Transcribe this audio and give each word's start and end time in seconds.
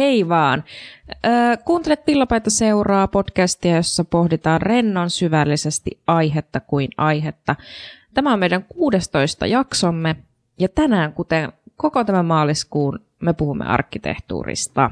Hei 0.00 0.28
vaan. 0.28 0.64
Ö, 1.10 1.28
kuuntelet 1.64 2.04
Pillapaita 2.04 2.50
seuraa 2.50 3.08
podcastia, 3.08 3.76
jossa 3.76 4.04
pohditaan 4.04 4.62
rennon 4.62 5.10
syvällisesti 5.10 6.00
aihetta 6.06 6.60
kuin 6.60 6.88
aihetta. 6.96 7.56
Tämä 8.14 8.32
on 8.32 8.38
meidän 8.38 8.64
16 8.64 9.46
jaksomme 9.46 10.16
ja 10.58 10.68
tänään, 10.68 11.12
kuten 11.12 11.52
koko 11.76 12.04
tämän 12.04 12.26
maaliskuun, 12.26 12.98
me 13.20 13.32
puhumme 13.32 13.64
arkkitehtuurista. 13.64 14.90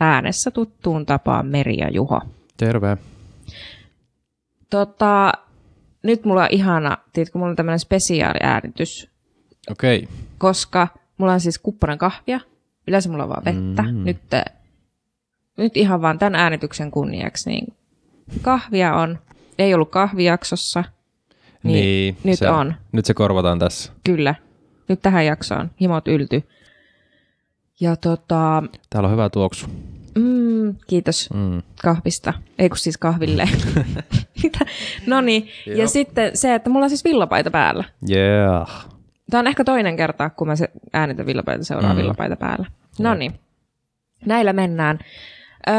Äänessä 0.00 0.50
tuttuun 0.50 1.06
tapaan 1.06 1.46
Meri 1.46 1.76
ja 1.78 1.90
Juho. 1.90 2.20
Terve. 2.56 2.96
Tota, 4.70 5.32
nyt 6.02 6.24
mulla 6.24 6.42
on 6.42 6.48
ihana, 6.50 6.98
tiedätkö, 7.12 7.38
mulla 7.38 7.50
on 7.50 7.56
tämmöinen 7.56 7.78
spesiaaliäänitys, 7.78 9.10
Okei. 9.70 9.98
Okay. 9.98 10.16
koska 10.38 10.88
mulla 11.18 11.32
on 11.32 11.40
siis 11.40 11.58
kuppanen 11.58 11.98
kahvia, 11.98 12.40
yleensä 12.86 13.08
mulla 13.08 13.22
on 13.24 13.28
vaan 13.30 13.44
vettä. 13.44 13.82
Mm. 13.82 14.04
Nyt, 14.04 14.18
nyt 15.56 15.76
ihan 15.76 16.02
vaan 16.02 16.18
tämän 16.18 16.34
äänityksen 16.34 16.90
kunniaksi, 16.90 17.50
niin 17.50 17.74
kahvia 18.42 18.94
on, 18.94 19.18
ei 19.58 19.74
ollut 19.74 19.90
kahvijaksossa, 19.90 20.84
niin, 21.62 21.74
Niin, 21.74 22.16
nyt 22.24 22.38
se, 22.38 22.50
on, 22.50 22.74
Nyt 22.92 23.04
se 23.04 23.14
korvataan 23.14 23.58
tässä. 23.58 23.92
kyllä. 24.04 24.34
Nyt 24.88 25.02
tähän 25.02 25.26
jaksoon, 25.26 25.70
himot 25.80 26.08
ylty. 26.08 26.42
Ja 27.80 27.96
tota, 27.96 28.62
Täällä 28.90 29.06
on 29.06 29.12
hyvä 29.12 29.30
tuoksu. 29.30 29.66
mm, 30.18 30.74
kiitos 30.86 31.30
Mm. 31.34 31.62
kahvista, 31.82 32.34
ei 32.58 32.68
kun 32.68 32.78
siis 32.78 32.98
kahville. 32.98 33.48
No 35.06 35.20
niin, 35.20 35.48
ja 35.76 35.88
sitten 35.88 36.36
se, 36.36 36.54
että 36.54 36.70
mulla 36.70 36.84
on 36.84 36.90
siis 36.90 37.04
villapaita 37.04 37.50
päällä. 37.50 37.84
Yeah. 38.10 38.86
Tämä 39.30 39.40
on 39.40 39.46
ehkä 39.46 39.64
toinen 39.64 39.96
kerta, 39.96 40.30
kun 40.30 40.48
mä 40.48 40.56
se 40.56 40.68
äänitän 40.92 41.26
villapaita 41.26 41.64
seuraa 41.64 41.92
mm. 41.92 41.98
Villapaita 41.98 42.36
päällä. 42.36 42.66
No 42.98 43.14
niin, 43.14 43.40
näillä 44.26 44.52
mennään. 44.52 44.98
Öö, 45.68 45.74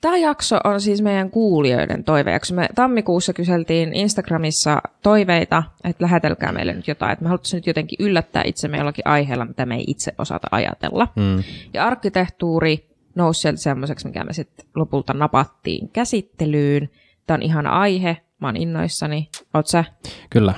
Tämä 0.00 0.16
jakso 0.16 0.58
on 0.64 0.80
siis 0.80 1.02
meidän 1.02 1.30
kuulijoiden 1.30 2.04
toivejakso. 2.04 2.54
Me 2.54 2.68
tammikuussa 2.74 3.32
kyseltiin 3.32 3.92
Instagramissa 3.94 4.82
toiveita, 5.02 5.62
että 5.84 6.04
lähetelkää 6.04 6.52
meille 6.52 6.74
nyt 6.74 6.88
jotain. 6.88 7.12
Että 7.12 7.22
me 7.22 7.28
haluttaisiin 7.28 7.58
nyt 7.58 7.66
jotenkin 7.66 8.06
yllättää 8.06 8.42
itsemme 8.46 8.76
jollakin 8.78 9.06
aiheella, 9.06 9.44
mitä 9.44 9.66
me 9.66 9.76
ei 9.76 9.84
itse 9.86 10.14
osata 10.18 10.48
ajatella. 10.50 11.08
Mm. 11.16 11.42
Ja 11.74 11.86
arkkitehtuuri 11.86 12.88
nousi 13.14 13.40
sieltä 13.40 13.60
semmoiseksi, 13.60 14.06
mikä 14.06 14.24
me 14.24 14.32
sitten 14.32 14.66
lopulta 14.74 15.14
napattiin 15.14 15.88
käsittelyyn. 15.88 16.90
Tämä 17.26 17.34
on 17.34 17.42
ihana 17.42 17.70
aihe, 17.70 18.16
mä 18.40 18.48
oon 18.48 18.56
innoissani. 18.56 19.28
Oot 19.54 19.66
sä? 19.66 19.84
Kyllä. 20.30 20.54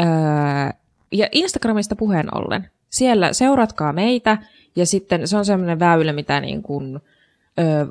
Öö, 0.00 0.06
ja 1.12 1.28
Instagramista 1.32 1.96
puheen 1.96 2.36
ollen. 2.36 2.70
Siellä 2.90 3.32
seuratkaa 3.32 3.92
meitä 3.92 4.38
ja 4.76 4.86
sitten 4.86 5.28
se 5.28 5.36
on 5.36 5.44
semmoinen 5.44 5.78
väylä, 5.78 6.12
mitä 6.12 6.40
niin 6.40 6.62
kuin, 6.62 7.00
öö, 7.58 7.86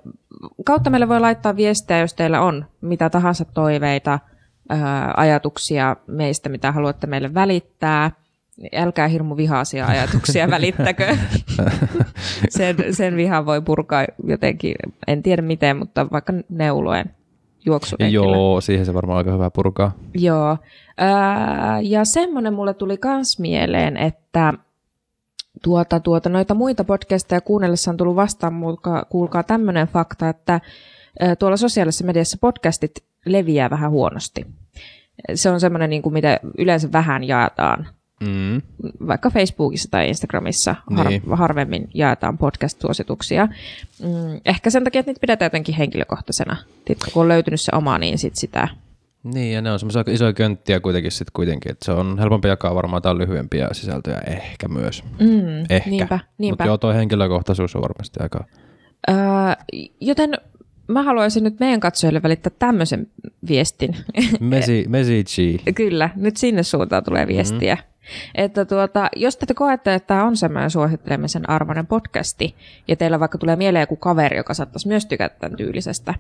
kautta 0.65 0.89
meille 0.89 1.09
voi 1.09 1.19
laittaa 1.19 1.55
viestejä, 1.55 1.99
jos 1.99 2.13
teillä 2.13 2.41
on 2.41 2.65
mitä 2.81 3.09
tahansa 3.09 3.45
toiveita, 3.45 4.19
öö, 4.71 4.77
ajatuksia 5.17 5.95
meistä, 6.07 6.49
mitä 6.49 6.71
haluatte 6.71 7.07
meille 7.07 7.33
välittää. 7.33 8.11
Älkää 8.75 9.07
hirmu 9.07 9.37
vihaisia 9.37 9.85
ajatuksia 9.85 10.49
välittäkö. 10.57 11.17
sen, 12.49 12.75
sen 12.91 13.15
vihan 13.15 13.45
voi 13.45 13.61
purkaa 13.61 14.05
jotenkin, 14.23 14.75
en 15.07 15.23
tiedä 15.23 15.41
miten, 15.41 15.77
mutta 15.77 16.11
vaikka 16.11 16.33
neuloen 16.49 17.15
juoksulenkillä. 17.65 18.35
Joo, 18.35 18.61
siihen 18.61 18.85
se 18.85 18.93
varmaan 18.93 19.17
aika 19.17 19.31
hyvä 19.31 19.49
purkaa. 19.49 19.91
Joo. 20.13 20.57
Ää, 20.97 21.81
ja 21.81 22.05
semmoinen 22.05 22.53
mulle 22.53 22.73
tuli 22.73 22.97
kans 22.97 23.39
mieleen, 23.39 23.97
että 23.97 24.53
tuota, 25.63 25.99
tuota, 25.99 26.29
noita 26.29 26.53
muita 26.53 26.83
podcasteja 26.83 27.41
kuunnellessa 27.41 27.91
on 27.91 27.97
tullut 27.97 28.15
vastaan, 28.15 28.61
kuulkaa, 28.61 29.05
kuulkaa 29.05 29.43
tämmöinen 29.43 29.87
fakta, 29.87 30.29
että 30.29 30.61
ää, 31.19 31.35
tuolla 31.35 31.57
sosiaalisessa 31.57 32.05
mediassa 32.05 32.37
podcastit 32.41 32.91
leviää 33.25 33.69
vähän 33.69 33.91
huonosti. 33.91 34.45
Se 35.33 35.49
on 35.49 35.59
semmoinen, 35.59 35.89
niin 35.89 36.01
kuin 36.01 36.13
mitä 36.13 36.39
yleensä 36.57 36.91
vähän 36.91 37.23
jaetaan, 37.23 37.87
Mm. 38.21 38.61
vaikka 39.07 39.29
Facebookissa 39.29 39.91
tai 39.91 40.07
Instagramissa 40.07 40.75
har- 40.95 41.09
Niin. 41.09 41.21
harvemmin 41.31 41.89
jaetaan 41.93 42.37
podcast-suosituksia. 42.37 43.47
Mm, 44.03 44.41
ehkä 44.45 44.69
sen 44.69 44.83
takia, 44.83 44.99
että 44.99 45.09
niitä 45.09 45.21
pidetään 45.21 45.45
jotenkin 45.45 45.75
henkilökohtaisena. 45.75 46.57
Tiedätkö, 46.85 47.11
kun 47.13 47.21
on 47.21 47.27
löytynyt 47.27 47.61
se 47.61 47.71
oma, 47.75 47.97
niin 47.97 48.17
sit 48.17 48.35
sitä 48.35 48.67
Niin, 49.23 49.53
ja 49.53 49.61
ne 49.61 49.71
on 49.71 49.79
semmoisia 49.79 50.03
isoja 50.07 50.33
könttiä 50.33 50.79
kuitenkin 50.79 51.11
sitten 51.11 51.31
kuitenkin, 51.33 51.71
että 51.71 51.85
se 51.85 51.91
on 51.91 52.19
helpompi 52.19 52.47
jakaa 52.47 52.75
varmaan 52.75 52.97
jotain 52.97 53.17
lyhyempiä 53.17 53.67
sisältöjä 53.71 54.17
ehkä 54.27 54.67
myös. 54.67 55.03
Mm, 55.19 55.65
Ehkä. 55.69 55.89
Niinpä, 55.89 56.15
Mutta 56.15 56.33
niinpä. 56.37 56.65
joo, 56.65 56.77
toi 56.77 56.95
henkilökohtaisuus 56.95 57.75
on 57.75 57.81
varmasti 57.81 58.19
aika... 58.23 58.45
Öö, 59.09 59.15
joten 60.01 60.33
mä 60.87 61.03
haluaisin 61.03 61.43
nyt 61.43 61.59
meidän 61.59 61.79
katsojille 61.79 62.23
välittää 62.23 62.51
tämmöisen 62.59 63.07
viestin. 63.47 63.95
Message. 64.39 65.71
Kyllä, 65.75 66.09
nyt 66.15 66.37
sinne 66.37 66.63
suuntaan 66.63 67.03
tulee 67.03 67.27
viestiä. 67.27 67.75
Mm-hmm. 67.75 67.94
Että 68.35 68.65
tuota, 68.65 69.09
jos 69.15 69.37
te 69.37 69.53
koette, 69.53 69.93
että 69.93 70.07
tämä 70.07 70.23
on 70.23 70.37
semmoinen 70.37 70.69
suosittelemisen 70.69 71.49
arvoinen 71.49 71.87
podcasti, 71.87 72.55
ja 72.87 72.95
teillä 72.95 73.19
vaikka 73.19 73.37
tulee 73.37 73.55
mieleen 73.55 73.83
joku 73.83 73.95
kaveri, 73.95 74.37
joka 74.37 74.53
saattaisi 74.53 74.87
myös 74.87 75.05
tykätä 75.05 75.35
tämän 75.39 75.57
tyylisestä 75.57 76.13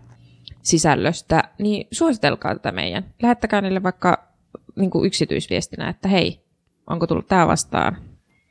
sisällöstä, 0.61 1.43
niin 1.57 1.87
suositelkaa 1.91 2.55
tätä 2.55 2.71
meidän. 2.71 3.05
Lähettäkää 3.21 3.61
niille 3.61 3.83
vaikka 3.83 4.27
niin 4.75 4.89
kuin 4.89 5.07
yksityisviestinä, 5.07 5.89
että 5.89 6.07
hei, 6.07 6.41
onko 6.87 7.07
tullut 7.07 7.27
tämä 7.27 7.47
vastaan. 7.47 7.97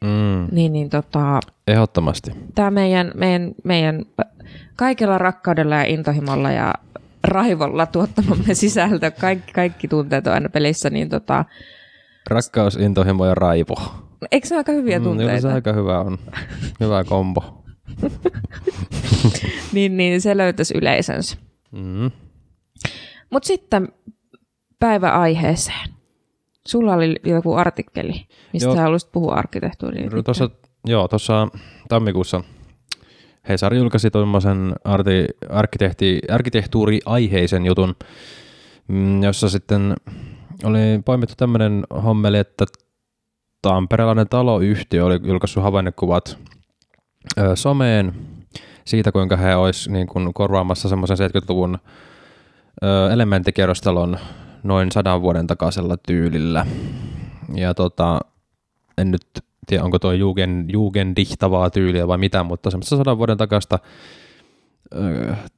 Mm. 0.05 0.49
Niin, 0.53 0.73
niin 0.73 0.91
tota, 0.91 1.41
Ehdottomasti. 1.67 2.31
tämä 2.55 2.71
meidän, 2.71 3.13
meidän, 3.15 3.55
meidän 3.65 4.05
kaikella 4.77 5.19
rakkaudella 5.19 5.75
ja 5.75 5.85
intohimolla 5.85 6.53
ja 6.53 6.75
raivolla 7.25 7.87
tuottamamme 7.87 8.55
sisältö, 8.65 9.11
kaikki, 9.11 9.53
kaikki 9.53 9.89
tunteet 9.89 10.27
on 10.27 10.33
aina 10.33 10.49
pelissä, 10.49 10.91
niin 10.91 11.09
tota, 11.09 11.45
Rakkaus, 12.31 12.77
intohimo 12.77 13.27
ja 13.27 13.35
raivo. 13.35 13.75
eikö 14.33 14.47
se 14.49 14.57
aika 14.57 14.73
hyviä 14.73 14.99
Mm, 14.99 15.05
tunteita? 15.05 15.31
kyllä 15.31 15.41
se 15.41 15.53
aika 15.53 15.73
hyvä 15.73 16.01
on. 16.01 16.19
Hyvä 16.81 17.05
kombo. 17.05 17.65
niin, 19.73 19.97
niin 19.97 20.21
se 20.21 20.37
löytäisi 20.37 20.75
yleisönsä. 20.79 21.37
Mm. 21.73 22.11
Mutta 23.31 23.47
sitten 23.47 23.89
päiväaiheeseen. 24.79 25.89
Sulla 26.69 26.95
oli 26.95 27.17
joku 27.25 27.55
artikkeli, 27.55 28.27
mistä 28.53 28.67
Joo. 28.69 28.75
sä 28.77 28.83
haluaisit 28.83 29.13
puhua 29.13 29.35
arkkitehtuuriin. 29.35 30.11
No 30.13 30.23
Tuossa, 30.23 30.51
joo, 30.87 31.09
tuossa 31.09 31.49
tammikuussa 31.89 32.41
Hesari 33.49 33.77
julkaisi 33.79 34.11
tuommoisen 34.11 34.73
arkkitehti, 35.49 36.21
arkkitehtuuri-aiheisen 36.31 37.67
jutun, 37.67 37.95
mm, 38.89 39.23
jossa 39.23 39.49
sitten 39.49 39.95
oli 40.65 40.79
poimittu 41.05 41.35
tämmöinen 41.37 41.85
hommeli, 42.05 42.39
että 42.39 42.65
tamperelainen 43.63 44.29
taloyhtiö 44.29 45.05
oli 45.05 45.21
julkaissut 45.23 45.63
havainnekuvat 45.63 46.39
someen 47.55 48.15
siitä, 48.85 49.13
kuinka 49.13 49.37
he 49.37 49.57
olisi 49.57 49.93
niin 49.93 50.07
kuin 50.07 50.35
korvaamassa 50.35 50.89
semmoisen 50.89 51.17
70-luvun 51.19 51.79
ö, 52.85 53.13
elementtikerrostalon 53.13 54.19
noin 54.63 54.93
sadan 54.93 55.23
vuoden 55.23 55.47
takaisella 55.47 55.97
tyylillä. 55.97 56.67
Ja 57.55 57.75
tota, 57.75 58.21
en 58.99 59.11
nyt 59.11 59.27
tiedä, 59.67 59.85
onko 59.85 59.99
tuo 59.99 60.13
Jugend, 60.13 60.71
Jugendihtavaa 60.71 61.71
tyyliä 61.71 62.09
vai 62.09 62.19
mitä, 62.19 62.43
mutta 62.43 62.71
semmoista 62.71 62.97
sadan 62.97 63.19
vuoden 63.19 63.39
takasta 63.39 63.79
ö, 63.83 64.24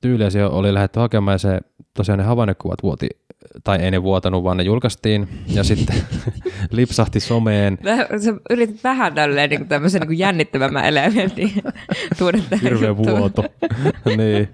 tyyliä 0.00 0.30
se 0.30 0.44
oli 0.44 0.74
lähdetty 0.74 1.00
hakemaan 1.00 1.34
ja 1.34 1.38
se 1.38 1.60
tosiaan 1.94 2.18
ne 2.18 2.24
havainnekuvat 2.24 2.82
vuoti, 2.82 3.08
tai 3.64 3.78
ei 3.78 3.90
ne 3.90 4.02
vuotanut, 4.02 4.44
vaan 4.44 4.56
ne 4.56 4.62
julkaistiin 4.62 5.28
ja 5.46 5.64
sitten 5.74 5.96
lipsahti 6.70 7.20
someen. 7.20 7.78
Sä 8.24 8.34
yritit 8.50 8.84
vähän 8.84 9.14
tälleen 9.14 9.50
niin 9.50 9.68
tämmöisen 9.68 10.02
niin 10.02 10.18
jännittävämmän 10.18 10.84
elementin 10.84 11.52
tuoda 12.18 12.38
tähän 12.50 12.62
Hirveä 12.62 12.96
vuoto. 12.96 13.44
niin. 14.16 14.48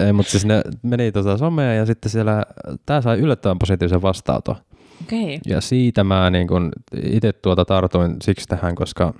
Ei, 0.00 0.12
mutta 0.12 0.30
siis 0.30 0.44
ne 0.44 0.62
meni 0.82 1.12
tota 1.12 1.38
someen 1.38 1.78
ja 1.78 1.86
sitten 1.86 2.10
siellä, 2.10 2.42
tämä 2.86 3.00
sai 3.00 3.18
yllättävän 3.18 3.58
positiivisen 3.58 4.02
vastaanoton. 4.02 4.56
Okei. 5.02 5.40
Ja 5.46 5.60
siitä 5.60 6.04
mä 6.04 6.30
niin 6.30 6.48
kun 6.48 6.72
itse 7.02 7.32
tuota 7.32 7.64
tartuin 7.64 8.16
siksi 8.22 8.48
tähän, 8.48 8.74
koska 8.74 9.14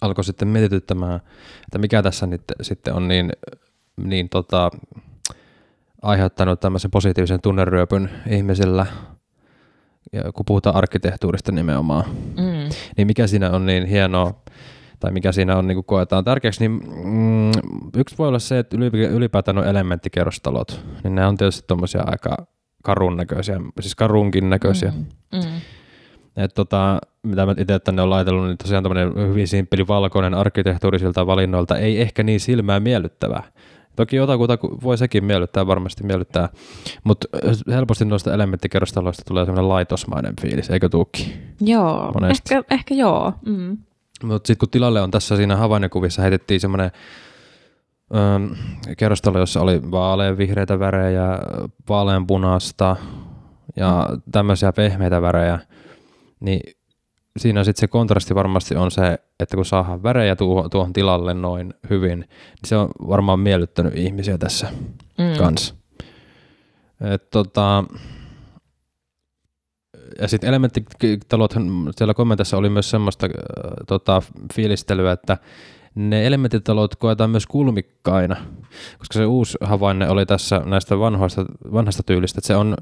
alkoi 0.00 0.24
sitten 0.24 0.48
mietityttämään, 0.48 1.20
että 1.62 1.78
mikä 1.78 2.02
tässä 2.02 2.26
nyt 2.26 2.42
sitten 2.62 2.94
on 2.94 3.08
niin, 3.08 3.32
niin 3.96 4.28
tota, 4.28 4.70
aiheuttanut 6.02 6.60
tämmöisen 6.60 6.90
positiivisen 6.90 7.40
tunneryöpyn 7.42 8.10
ihmisillä, 8.30 8.86
ja 10.12 10.32
kun 10.32 10.44
puhutaan 10.46 10.76
arkkitehtuurista 10.76 11.52
nimenomaan, 11.52 12.04
Mm. 12.36 12.68
niin 12.96 13.06
mikä 13.06 13.26
siinä 13.26 13.50
on 13.50 13.66
niin 13.66 13.86
hienoa, 13.86 14.34
tai 15.00 15.12
mikä 15.12 15.32
siinä 15.32 15.56
on 15.56 15.66
niin 15.66 15.76
kuin 15.76 15.84
koetaan 15.84 16.24
tärkeäksi, 16.24 16.68
niin 16.68 16.82
mm, 17.04 17.50
yksi 17.96 18.18
voi 18.18 18.28
olla 18.28 18.38
se, 18.38 18.58
että 18.58 18.76
yli- 18.76 19.06
ylipäätään 19.06 19.58
on 19.58 19.66
elementtikerrostalot, 19.66 20.84
niin 21.04 21.14
ne 21.14 21.26
on 21.26 21.36
tietysti 21.36 21.64
tuommoisia 21.66 22.02
aika 22.06 22.36
karun 22.82 23.16
näköisiä, 23.16 23.60
siis 23.80 23.94
karunkin 23.94 24.50
näköisiä. 24.50 24.90
Mm. 25.32 25.38
Mm. 25.38 25.60
Et 26.36 26.54
tota, 26.54 26.98
mitä 27.22 27.46
mä 27.46 27.54
itse 27.58 27.78
tänne 27.78 28.02
olen 28.02 28.10
laitellut, 28.10 28.46
niin 28.46 28.58
tosiaan 28.58 28.82
tämmöinen 28.84 29.28
hyvin 29.28 29.48
simppeli 29.48 29.86
valkoinen 29.88 30.34
arkkitehtuurisilta 30.34 31.26
valinnoilta 31.26 31.78
ei 31.78 32.00
ehkä 32.00 32.22
niin 32.22 32.40
silmää 32.40 32.80
miellyttävää. 32.80 33.42
Toki 33.96 34.16
jotakuta 34.16 34.58
voi 34.82 34.98
sekin 34.98 35.24
miellyttää, 35.24 35.66
varmasti 35.66 36.04
miellyttää, 36.04 36.48
mutta 37.04 37.28
helposti 37.68 38.04
noista 38.04 38.34
elementtikerrostaloista 38.34 39.22
tulee 39.28 39.44
semmoinen 39.44 39.68
laitosmainen 39.68 40.34
fiilis, 40.40 40.70
eikö 40.70 40.88
tuukki? 40.88 41.36
Joo, 41.60 42.12
Monesti. 42.12 42.54
ehkä, 42.54 42.74
ehkä 42.74 42.94
joo. 42.94 43.32
Mm. 43.46 43.78
Mutta 44.22 44.46
sitten 44.46 44.58
kun 44.58 44.70
tilalle 44.70 45.00
on 45.02 45.10
tässä 45.10 45.36
siinä 45.36 45.56
havainnokuvissa 45.56 46.22
heitettiin 46.22 46.60
semmoinen 46.60 46.90
öö, 48.14 48.56
kerrostalo, 48.96 49.38
jossa 49.38 49.60
oli 49.60 49.90
vaaleanvihreitä 49.90 50.78
värejä, 50.78 51.38
vaaleanpunaista 51.88 52.96
ja 53.76 54.08
tämmöisiä 54.32 54.72
pehmeitä 54.72 55.22
värejä, 55.22 55.58
niin 56.40 56.60
siinä 57.36 57.64
sitten 57.64 57.80
se 57.80 57.88
kontrasti 57.88 58.34
varmasti 58.34 58.76
on 58.76 58.90
se, 58.90 59.18
että 59.40 59.56
kun 59.56 59.64
saadaan 59.64 60.02
värejä 60.02 60.36
tuohon, 60.36 60.70
tuohon 60.70 60.92
tilalle 60.92 61.34
noin 61.34 61.74
hyvin, 61.90 62.18
niin 62.18 62.28
se 62.64 62.76
on 62.76 62.88
varmaan 63.08 63.40
miellyttänyt 63.40 63.96
ihmisiä 63.96 64.38
tässä 64.38 64.68
mm. 65.18 65.38
kanssa. 65.38 65.74
Et 67.00 67.30
tota, 67.30 67.84
ja 70.20 70.28
sitten 70.28 70.48
elementtitalot, 70.48 71.54
siellä 71.96 72.14
kommentissa 72.14 72.56
oli 72.56 72.68
myös 72.68 72.90
semmoista 72.90 73.26
äh, 73.26 73.32
tota, 73.86 74.22
fiilistelyä, 74.54 75.12
että 75.12 75.38
ne 75.94 76.26
elementtitalot 76.26 76.96
koetaan 76.96 77.30
myös 77.30 77.46
kulmikkaina, 77.46 78.36
koska 78.98 79.12
se 79.12 79.26
uusi 79.26 79.58
havainne 79.60 80.08
oli 80.08 80.26
tässä 80.26 80.62
näistä 80.64 80.98
vanhoista, 80.98 81.44
vanhasta 81.72 82.02
tyylistä, 82.02 82.38
että 82.38 82.46
se 82.46 82.56
on, 82.56 82.76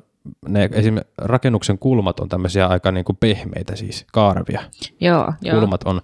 ne 0.48 0.68
esim. 0.72 0.96
rakennuksen 1.18 1.78
kulmat 1.78 2.20
on 2.20 2.28
tämmöisiä 2.28 2.66
aika 2.66 2.92
niin 2.92 3.04
kuin 3.04 3.16
pehmeitä 3.16 3.76
siis, 3.76 4.06
kaarvia. 4.12 4.60
Joo, 5.00 5.32
kulmat 5.50 5.80
joo. 5.84 5.90
on. 5.90 6.00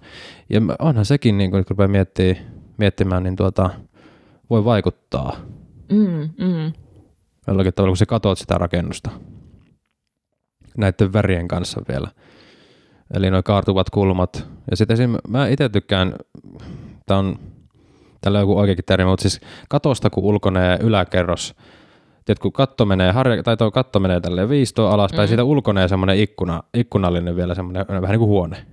Ja 0.49 0.61
onhan 0.79 1.05
sekin, 1.05 1.37
niin 1.37 1.51
kun 1.51 1.63
rupeaa 1.69 1.87
miettimään, 1.87 2.45
miettimään, 2.77 3.23
niin 3.23 3.35
tuota, 3.35 3.69
voi 4.49 4.65
vaikuttaa 4.65 5.35
Mm, 5.91 6.29
mm. 6.45 6.73
jollakin 7.47 7.73
tavalla, 7.73 7.91
kun 7.91 7.97
sä 7.97 8.05
katot 8.05 8.37
sitä 8.37 8.57
rakennusta 8.57 9.09
näiden 10.77 11.13
värien 11.13 11.47
kanssa 11.47 11.81
vielä. 11.87 12.07
Eli 13.13 13.31
nuo 13.31 13.43
kaartuvat 13.43 13.89
kulmat. 13.89 14.47
Ja 14.71 14.77
sitten 14.77 14.93
esim. 14.93 15.15
mä 15.27 15.47
itse 15.47 15.69
tykkään, 15.69 16.15
tää 17.05 17.17
on, 17.17 17.39
tällä 18.21 18.37
on 18.37 18.41
joku 18.41 18.59
oikeakin 18.59 18.85
termi, 18.85 19.05
mutta 19.05 19.21
siis 19.21 19.41
katosta 19.69 20.09
kun 20.09 20.23
ulkonee 20.23 20.77
yläkerros, 20.81 21.55
Tiedätkö, 22.25 22.41
kun 22.43 22.51
katto 22.51 22.85
menee, 22.85 23.11
harja, 23.11 23.43
tai 23.43 23.57
tuo 23.57 23.71
katto 23.71 23.99
menee 23.99 24.19
tälleen 24.21 24.49
viistoon 24.49 24.93
alaspäin, 24.93 25.23
mm. 25.23 25.27
siitä 25.27 25.43
ulkonee 25.43 25.87
semmoinen 25.87 26.17
ikkuna, 26.19 26.63
ikkunallinen 26.73 27.35
vielä 27.35 27.55
semmoinen 27.55 27.85
vähän 27.87 28.09
niin 28.09 28.19
kuin 28.19 28.29
huone. 28.29 28.65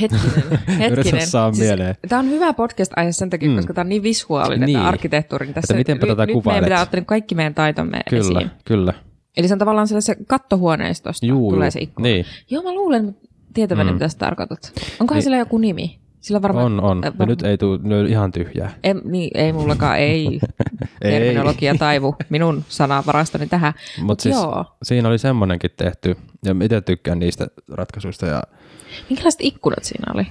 Hetkinen, 0.00 0.58
hetkinen. 0.80 1.26
saa 1.26 1.50
mieleen. 1.50 1.94
Tämä 2.08 2.18
on 2.20 2.28
hyvä 2.30 2.52
podcast-aihe 2.52 3.12
sen 3.12 3.30
takia, 3.30 3.48
Mm. 3.48 3.56
koska 3.56 3.74
tämä 3.74 3.82
on 3.82 3.88
niin 3.88 4.02
visuaalinen 4.02 4.66
Niin. 4.66 4.78
tämä 4.78 4.88
arkkitehtuuri. 4.88 5.46
niin 5.46 5.54
Tässä, 5.54 5.74
mitenpä 5.74 6.06
tätä 6.06 6.26
nyt 6.26 6.44
meidän 6.44 6.64
pitää 6.64 6.82
ottaa 6.82 7.00
kaikki 7.00 7.34
meidän 7.34 7.54
taitomme 7.54 8.00
Kyllä, 8.10 8.38
esiin. 8.40 8.50
kyllä. 8.64 8.94
Eli 9.36 9.48
se 9.48 9.54
on 9.54 9.58
tavallaan 9.58 9.88
se 9.88 10.16
kattohuoneistosta 10.26 11.26
Juu, 11.26 11.50
tulee 11.52 11.70
se 11.70 11.80
ikkuna. 11.80 12.02
Niin, 12.08 12.24
Joo, 12.50 12.62
mä 12.62 12.74
luulen 12.74 13.16
tietäväni, 13.54 13.90
Mm. 13.90 13.94
mitä 13.94 14.08
sä 14.08 14.18
tarkoitat. 14.18 14.72
Onkohan 15.00 15.16
Niin. 15.18 15.22
sillä 15.22 15.36
joku 15.36 15.58
nimi? 15.58 15.98
Sillä 16.22 16.42
varmaan... 16.42 16.66
on, 16.66 16.80
on. 16.80 17.00
Ja 17.04 17.12
var- 17.18 17.28
nyt 17.28 17.42
ei 17.42 17.58
tule 17.58 18.08
ihan 18.08 18.32
tyhjää. 18.32 18.74
Ei, 18.82 18.94
niin, 18.94 19.30
ei 19.34 19.52
mullakaan, 19.52 19.98
ei 19.98 20.26
Ei. 21.02 21.10
terminologia 21.10 21.74
taivu 21.74 22.16
minun 22.28 22.64
sanavarastoni 22.68 23.46
tähän. 23.46 23.72
Mutta 23.76 24.02
Mut 24.06 24.20
siis 24.20 24.34
joo. 24.34 24.64
siinä 24.82 25.08
oli 25.08 25.18
semmoinenkin 25.18 25.70
tehty, 25.76 26.16
ja 26.44 26.54
itse 26.62 26.80
tykkään 26.80 27.18
niistä 27.18 27.46
ratkaisuista. 27.72 28.26
Ja, 28.26 28.42
Minkälaiset 29.10 29.40
ikkunat 29.40 29.84
siinä 29.84 30.12
oli? 30.14 30.26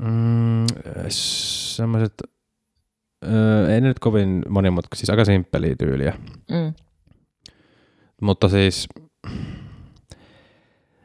mm, 0.00 0.66
semmoiset, 1.08 2.14
öö, 3.24 3.74
ei 3.74 3.80
ne 3.80 3.88
nyt 3.88 3.98
kovin 3.98 4.42
monimutkaisia, 4.48 5.00
siis 5.00 5.10
aika 5.10 5.24
simppeliä 5.24 5.74
tyyliä. 5.78 6.14
Mm. 6.50 6.74
Mutta 8.22 8.48
siis, 8.48 8.88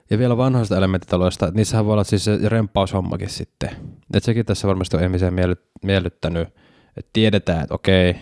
ja 0.10 0.18
vielä 0.20 0.38
vanhoista 0.38 0.78
elementtitaloista, 0.78 1.48
että 1.48 1.58
niissähän 1.58 1.86
voi 1.86 1.94
olla 1.94 2.04
siis 2.04 2.24
se 2.26 2.40
remppaushommakin 2.50 3.30
sitten. 3.30 3.70
Et 4.14 4.24
sekin 4.24 4.46
tässä 4.46 4.68
varmasti 4.68 4.98
on 4.98 5.04
ihmisiä 5.04 5.32
miellyt, 5.32 5.62
miellyttänyt, 5.84 6.48
että 6.98 7.10
tiedetään, 7.14 7.64
että 7.64 7.76
okei, 7.76 8.16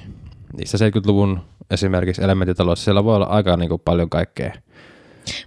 niissä 0.58 0.78
70-luvun 0.78 1.40
esimerkiksi 1.72 2.24
elementtitaloissa 2.24 2.84
siellä 2.84 3.04
voi 3.04 3.16
olla 3.16 3.26
aika 3.26 3.58
niin 3.58 3.70
kuin 3.70 3.82
paljon 3.86 4.10
kaikkea. 4.10 4.54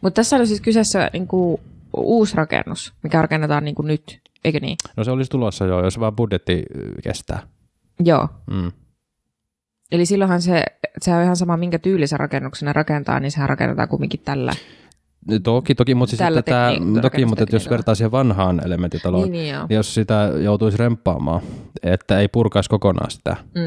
Mutta 0.01 0.17
tässä 0.17 0.37
oli 0.37 0.47
siis 0.47 0.61
kyseessä 0.61 1.11
niinku 1.13 1.61
uusi 1.97 2.37
rakennus, 2.37 2.93
mikä 3.03 3.23
rakennetaan 3.23 3.65
niinku 3.65 3.83
nyt, 3.83 4.21
eikö 4.45 4.61
niin? 4.61 4.77
No 4.97 5.05
se 5.05 5.11
olisi 5.11 5.31
tulossa 5.31 5.67
jo, 5.67 5.85
jos 5.85 6.01
vaan 6.01 6.17
budjetti 6.17 6.63
ö, 6.77 6.93
kestää. 7.03 7.43
Joo. 8.05 8.29
Mm. 8.51 8.73
Eli 9.93 10.07
silloinhan 10.07 10.43
se, 10.43 10.65
se 11.01 11.15
on 11.15 11.23
ihan 11.23 11.37
sama, 11.37 11.57
minkä 11.57 11.79
tyylisen 11.79 12.21
rakennuksen 12.21 12.67
ne 12.67 12.73
rakentaa, 12.73 13.21
niin 13.21 13.31
sehän 13.31 13.49
rakennetaan 13.49 13.89
kumminkin 13.89 14.21
tällä. 14.25 14.53
Toki, 15.43 15.75
toki, 15.75 15.95
mutta 15.95 16.11
siis 16.11 16.19
Tällä 16.19 16.43
tekniikalla, 16.43 17.01
toki, 17.03 17.25
mutta 17.27 17.43
että 17.43 17.57
jos 17.57 17.71
vertaa 17.71 17.95
siihen 17.95 18.11
vanhaan 18.11 18.61
elementtitaloon, 18.67 19.23
Niin, 19.23 19.33
niin, 19.33 19.43
niin 19.43 19.55
joo. 19.55 19.67
jos 19.71 19.95
sitä 19.95 20.33
joutuisi 20.43 20.79
remppaamaan, 20.79 21.41
että 21.83 22.21
ei 22.21 22.29
purkaisi 22.29 22.71
kokonaan 22.71 23.11
sitä, 23.11 23.37
Mm. 23.55 23.61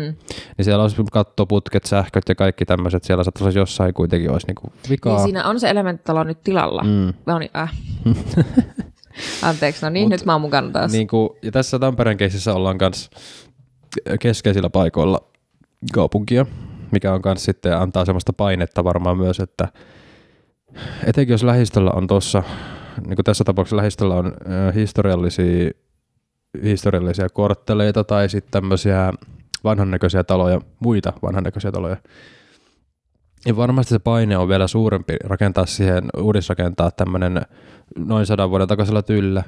niin 0.57 0.65
siellä 0.65 0.81
olisi 0.83 1.03
kattoputket, 1.11 1.85
sähköt 1.85 2.23
ja 2.29 2.35
kaikki 2.35 2.65
tämmöiset, 2.65 3.03
siellä 3.03 3.23
saattaisi 3.23 3.59
jossain 3.59 3.93
kuitenkin 3.93 4.31
olisi 4.31 4.47
niinku 4.47 4.73
vikaa. 4.89 5.15
Niin 5.15 5.23
siinä 5.23 5.45
on 5.47 5.59
se 5.59 5.69
elementtitalo 5.69 6.23
nyt 6.23 6.43
tilalla. 6.43 6.83
Mm. 6.83 6.89
mm. 6.89 7.13
No 7.25 7.39
niin, 7.39 7.51
äh. 7.57 7.73
Anteeksi, 9.43 9.85
no 9.85 9.89
niin, 9.89 10.07
Mut- 10.07 10.11
nyt 10.11 10.25
mä 10.25 10.31
oon 10.31 10.41
mukana 10.41 10.69
taas. 10.71 10.91
niin 10.91 11.07
kuin, 11.07 11.29
ja 11.43 11.51
tässä 11.51 11.79
Tampereen 11.79 12.17
keisissä 12.17 12.53
ollaan 12.53 12.77
myös 12.81 13.09
keskeisillä 14.19 14.69
paikoilla 14.69 15.19
kaupunkia, 15.93 16.45
mikä 16.91 17.13
on 17.13 17.21
myös 17.25 17.45
sitten 17.45 17.77
antaa 17.77 18.05
semmoista 18.05 18.33
painetta 18.33 18.83
varmaan 18.83 19.17
myös, 19.17 19.39
että 19.39 19.67
etenkin 21.05 21.33
jos 21.33 21.43
lähistöllä 21.43 21.91
on 21.91 22.07
tuossa, 22.07 22.43
niin 23.07 23.15
kuin 23.15 23.25
tässä 23.25 23.43
tapauksessa 23.43 23.77
lähistöllä 23.77 24.15
on 24.15 24.33
historiallisia, 24.75 25.71
historiallisia 26.63 27.29
kortteleita 27.29 28.03
tai 28.03 28.29
sitten 28.29 28.51
tämmöisiä 28.51 29.13
vanhannäköisiä 29.63 30.23
taloja, 30.23 30.61
muita 30.79 31.13
vanhannäköisiä 31.23 31.71
taloja, 31.71 31.97
ja 33.45 33.55
varmasti 33.55 33.89
se 33.89 33.99
paine 33.99 34.37
on 34.37 34.47
vielä 34.47 34.67
suurempi 34.67 35.15
rakentaa 35.23 35.65
siihen, 35.65 36.03
uudisrakentaa 36.17 36.91
tämmöinen 36.91 37.41
noin 37.97 38.25
sadan 38.25 38.49
vuoden 38.49 38.67
takaisella 38.67 39.01
tyylillä 39.01 39.43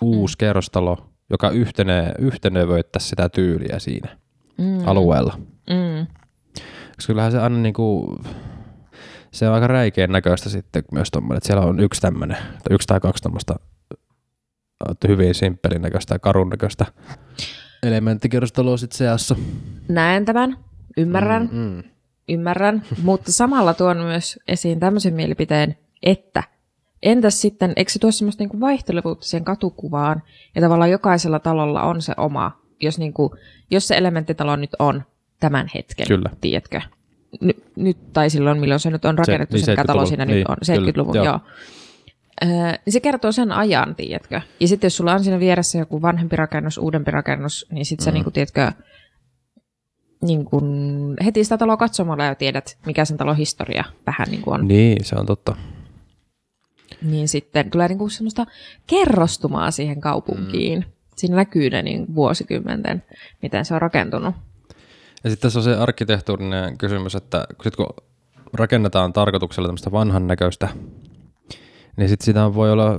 uusi 0.00 0.36
mm. 0.36 0.38
kerrostalo, 0.38 0.98
joka 1.30 1.50
yhtene, 1.50 2.12
yhtenevöittäisi 2.18 3.08
sitä 3.08 3.28
tyyliä 3.28 3.78
siinä 3.78 4.16
mm. 4.58 4.88
alueella. 4.88 5.38
Mm. 5.70 6.06
Koska 6.96 7.06
kyllähän 7.06 7.32
se 7.32 7.38
aina 7.38 7.58
niinku, 7.58 8.18
se 9.34 9.48
on 9.48 9.54
aika 9.54 9.66
räikeän 9.66 10.12
näköistä 10.12 10.48
sitten 10.48 10.84
myös 10.92 11.10
tommoinen, 11.10 11.36
että 11.36 11.46
siellä 11.46 11.66
on 11.66 11.80
yksi 11.80 12.00
tämmöinen, 12.00 12.36
tai 12.36 12.74
yksi 12.74 12.86
tai 12.86 13.00
kaksi 13.00 13.22
tämmöistä 13.22 13.54
hyvin 15.08 15.34
simppelin 15.34 15.82
näköistä 15.82 16.14
ja 16.14 16.18
karun 16.18 16.48
näköistä 16.48 16.86
elementtikerrostaloa 17.82 18.76
sitten 18.76 18.98
seassa. 18.98 19.36
Näen 19.88 20.24
tämän, 20.24 20.56
ymmärrän, 20.96 21.48
mm. 21.52 21.58
Mm, 21.58 21.74
mm. 21.74 21.82
ymmärrän, 22.28 22.82
mutta 23.02 23.32
samalla 23.32 23.74
tuon 23.74 23.96
myös 23.96 24.38
esiin 24.48 24.80
tämmöisen 24.80 25.14
mielipiteen, 25.14 25.78
että 26.02 26.42
entäs 27.02 27.40
sitten, 27.40 27.72
eikö 27.76 27.92
se 27.92 27.98
tuo 27.98 28.10
semmoista 28.10 28.42
niinku 28.42 28.60
vaihtelevuutta 28.60 29.26
siihen 29.26 29.44
katukuvaan, 29.44 30.22
ja 30.54 30.60
tavallaan 30.60 30.90
jokaisella 30.90 31.38
talolla 31.38 31.82
on 31.82 32.02
se 32.02 32.14
oma, 32.16 32.60
jos, 32.80 32.98
niinku, 32.98 33.36
jos 33.70 33.88
se 33.88 33.96
elementtitalo 33.96 34.56
nyt 34.56 34.76
on 34.78 35.02
tämän 35.40 35.66
hetken, 35.74 36.06
Kyllä. 36.08 36.30
tiedätkö? 36.40 36.80
Ny, 37.40 37.52
nyt, 37.76 38.12
tai 38.12 38.30
silloin, 38.30 38.60
milloin 38.60 38.80
se 38.80 38.90
nyt 38.90 39.04
on 39.04 39.18
rakennettu, 39.18 39.56
niin 39.56 39.64
se, 39.64 39.72
mikä 39.72 39.84
talo 39.84 40.00
70-luvun, 40.00 40.08
siinä 40.08 40.24
niin, 40.24 40.38
nyt 40.38 40.48
on, 40.48 40.56
kyllä, 40.66 40.90
70-luvun, 40.90 41.14
joo. 41.16 41.24
joo. 41.24 41.40
Öö, 42.44 42.48
niin 42.86 42.92
se 42.92 43.00
kertoo 43.00 43.32
sen 43.32 43.52
ajan, 43.52 43.94
tiedätkö? 43.94 44.40
Ja 44.60 44.68
sitten 44.68 44.86
jos 44.86 44.96
sulla 44.96 45.12
on 45.12 45.24
siinä 45.24 45.40
vieressä 45.40 45.78
joku 45.78 46.02
vanhempi 46.02 46.36
rakennus, 46.36 46.78
uudempi 46.78 47.10
rakennus, 47.10 47.66
niin 47.70 47.84
sitten 47.84 48.02
mm. 48.02 48.04
sä 48.04 48.10
niinku, 48.12 48.30
tiedätkö, 48.30 48.72
niin 50.22 50.44
kun 50.44 51.16
heti 51.24 51.44
sitä 51.44 51.58
taloa 51.58 51.76
katsomalla 51.76 52.24
jo 52.24 52.34
tiedät, 52.34 52.78
mikä 52.86 53.04
sen 53.04 53.16
talon 53.16 53.36
historia 53.36 53.84
vähän 54.06 54.28
niin 54.30 54.42
on. 54.46 54.68
Niin, 54.68 55.04
se 55.04 55.16
on 55.16 55.26
totta. 55.26 55.56
Niin 57.02 57.28
sitten 57.28 57.70
tulee 57.70 57.88
niin 57.88 57.98
kuin 57.98 58.10
semmoista 58.10 58.46
kerrostumaa 58.86 59.70
siihen 59.70 60.00
kaupunkiin. 60.00 60.78
Mm. 60.78 60.84
Siinä 61.16 61.36
näkyy 61.36 61.70
ne 61.70 61.82
niin 61.82 62.14
vuosikymmenten, 62.14 63.02
miten 63.42 63.64
se 63.64 63.74
on 63.74 63.80
rakentunut. 63.80 64.34
Ja 65.24 65.30
sitten 65.30 65.42
tässä 65.46 65.58
on 65.58 65.62
se 65.64 65.76
arkkitehtuurinen 65.76 66.78
kysymys, 66.78 67.14
että 67.14 67.44
sit 67.62 67.76
kun 67.76 67.86
rakennetaan 68.54 69.12
tarkoituksella 69.12 69.68
tämmöistä 69.68 69.92
vanhan 69.92 70.26
näköistä, 70.26 70.68
niin 71.96 72.08
sitten 72.08 72.24
sitä 72.24 72.54
voi 72.54 72.72
olla 72.72 72.90
äh, 72.90 72.98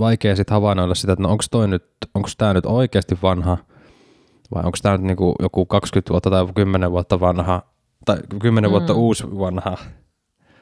vaikea 0.00 0.36
sit 0.36 0.50
havainnoida 0.50 0.94
sitä, 0.94 1.12
että 1.12 1.22
no 1.22 1.30
onko 1.30 1.44
toi 1.50 1.68
nyt, 1.68 1.84
onko 2.14 2.28
tämä 2.38 2.54
nyt 2.54 2.66
oikeasti 2.66 3.18
vanha, 3.22 3.58
vai 4.54 4.62
onko 4.64 4.78
tämä 4.82 4.96
nyt 4.96 5.06
niinku 5.06 5.34
joku 5.42 5.66
20 5.66 6.10
vuotta 6.10 6.30
tai 6.30 6.46
10 6.54 6.90
vuotta 6.90 7.20
vanha, 7.20 7.62
tai 8.04 8.18
10 8.40 8.70
mm. 8.70 8.72
vuotta 8.72 8.94
uusi 8.94 9.24
vanha 9.38 9.76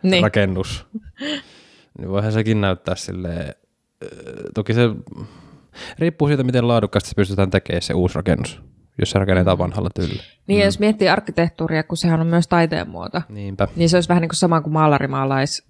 Niin. 0.02 0.22
rakennus. 0.22 0.86
niin 1.98 2.08
voihan 2.08 2.32
sekin 2.32 2.60
näyttää 2.60 2.94
silleen, 2.94 3.54
toki 4.54 4.74
se 4.74 4.90
riippuu 5.98 6.28
siitä, 6.28 6.42
miten 6.42 6.68
laadukkaasti 6.68 7.08
se 7.08 7.14
pystytään 7.16 7.50
tekemään 7.50 7.82
se 7.82 7.94
uusi 7.94 8.14
rakennus, 8.14 8.60
jos 8.98 9.10
se 9.10 9.18
rakennetaan 9.18 9.58
vanhalla 9.58 9.90
tyylillä. 9.94 10.22
Niin, 10.46 10.60
mm. 10.60 10.64
jos 10.64 10.78
miettii 10.78 11.08
arkkitehtuuria, 11.08 11.82
kun 11.82 11.96
sehän 11.96 12.20
on 12.20 12.26
myös 12.26 12.48
taiteen 12.48 12.88
muoto, 12.88 13.22
Niinpä. 13.28 13.68
niin 13.76 13.88
se 13.88 13.96
olisi 13.96 14.08
vähän 14.08 14.20
niin 14.20 14.28
kuin 14.28 14.36
sama 14.36 14.60
kuin 14.60 14.72
maalarimaalais 14.72 15.68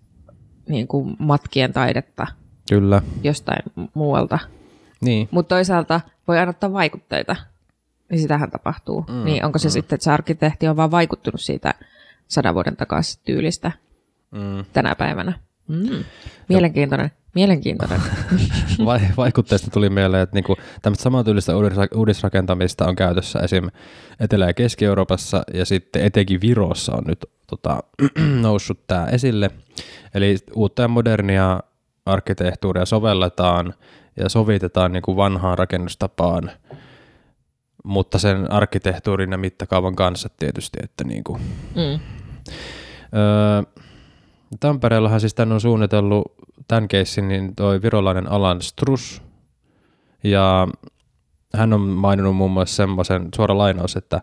niin 0.69 0.89
kuin 0.89 1.17
matkien 1.19 1.73
taidetta 1.73 2.27
Kyllä. 2.71 3.03
jostain 3.23 3.63
muualta. 3.95 4.39
Niin. 5.01 5.29
Mutta 5.31 5.55
toisaalta 5.55 6.01
voi 6.29 6.39
aina 6.39 6.51
ottaa 6.51 6.73
vaikutteita, 6.73 7.37
niin 8.11 8.21
sitähän 8.21 8.51
tapahtuu. 8.51 9.05
Mm, 9.09 9.25
niin 9.25 9.45
onko 9.45 9.59
se 9.59 9.69
mm. 9.69 9.73
sitten, 9.73 9.97
että 9.97 10.05
se 10.05 10.11
arkkitehti 10.11 10.69
on 10.69 10.77
vaan 10.77 10.91
vaikuttunut 10.91 11.41
siitä 11.41 11.75
sadan 12.29 12.55
vuoden 12.55 12.77
takaisin 12.77 13.23
tyylistä 13.25 13.73
mm. 14.31 14.65
tänä 14.73 14.95
päivänä? 14.95 15.33
Mm. 15.69 16.05
Mielenkiintoinen. 16.49 17.11
Mielenkiintoinen. 17.35 18.01
Vai, 18.85 19.01
vaikutteista 19.17 19.71
tuli 19.71 19.91
mieleen, 19.91 20.23
että 20.23 20.37
niinku, 20.37 20.57
tämmöistä 20.83 21.03
samantyylistä 21.03 21.53
uudisrakentamista 21.95 22.87
on 22.87 22.97
käytössä 22.97 23.39
esim. 23.39 23.69
Etelä- 24.21 24.47
ja 24.47 24.55
Keski-Euroopassa 24.55 25.43
ja 25.55 25.65
sitten 25.65 26.05
etenkin 26.05 26.41
Virossa 26.41 26.93
on 26.97 27.05
nyt 27.07 27.27
tota, 27.47 27.83
noussut 28.43 28.87
tämä 28.87 29.07
esille. 29.07 29.51
Eli 30.15 30.37
uutta 30.55 30.83
ja 30.83 30.89
modernia 30.89 31.61
arkkitehtuuria 32.07 32.87
sovelletaan 32.87 33.75
ja 34.17 34.29
sovitetaan 34.29 34.93
niin 34.93 35.03
kuin 35.03 35.17
vanhaan 35.17 35.59
rakennustapaan, 35.59 36.51
mutta 37.85 38.19
sen 38.19 38.53
arkkitehtuurin 38.53 39.33
ja 39.33 39.39
mittakaavan 39.39 39.97
kanssa 39.97 40.29
tietysti. 40.39 40.79
Että 40.83 41.05
niin 41.05 41.25
kuin. 41.25 41.41
Mm. 41.75 42.01
Öö, 43.17 43.83
Tampereellahan 44.61 45.21
siis 45.21 45.35
tämän 45.35 45.53
on 45.53 45.61
suunnitellut 45.61 46.35
tämän 46.69 46.89
keissin 46.89 47.29
niin 47.29 47.57
toi 47.57 47.83
virolainen 47.83 48.31
Alan 48.31 48.63
Strus, 48.63 49.23
ja 50.25 50.69
hän 51.55 51.73
on 51.73 51.81
maininnut 51.81 52.37
muun 52.37 52.51
muassa 52.51 52.77
semmoisen 52.77 53.29
suora 53.37 53.59
lainaus, 53.59 53.97
että 53.97 54.23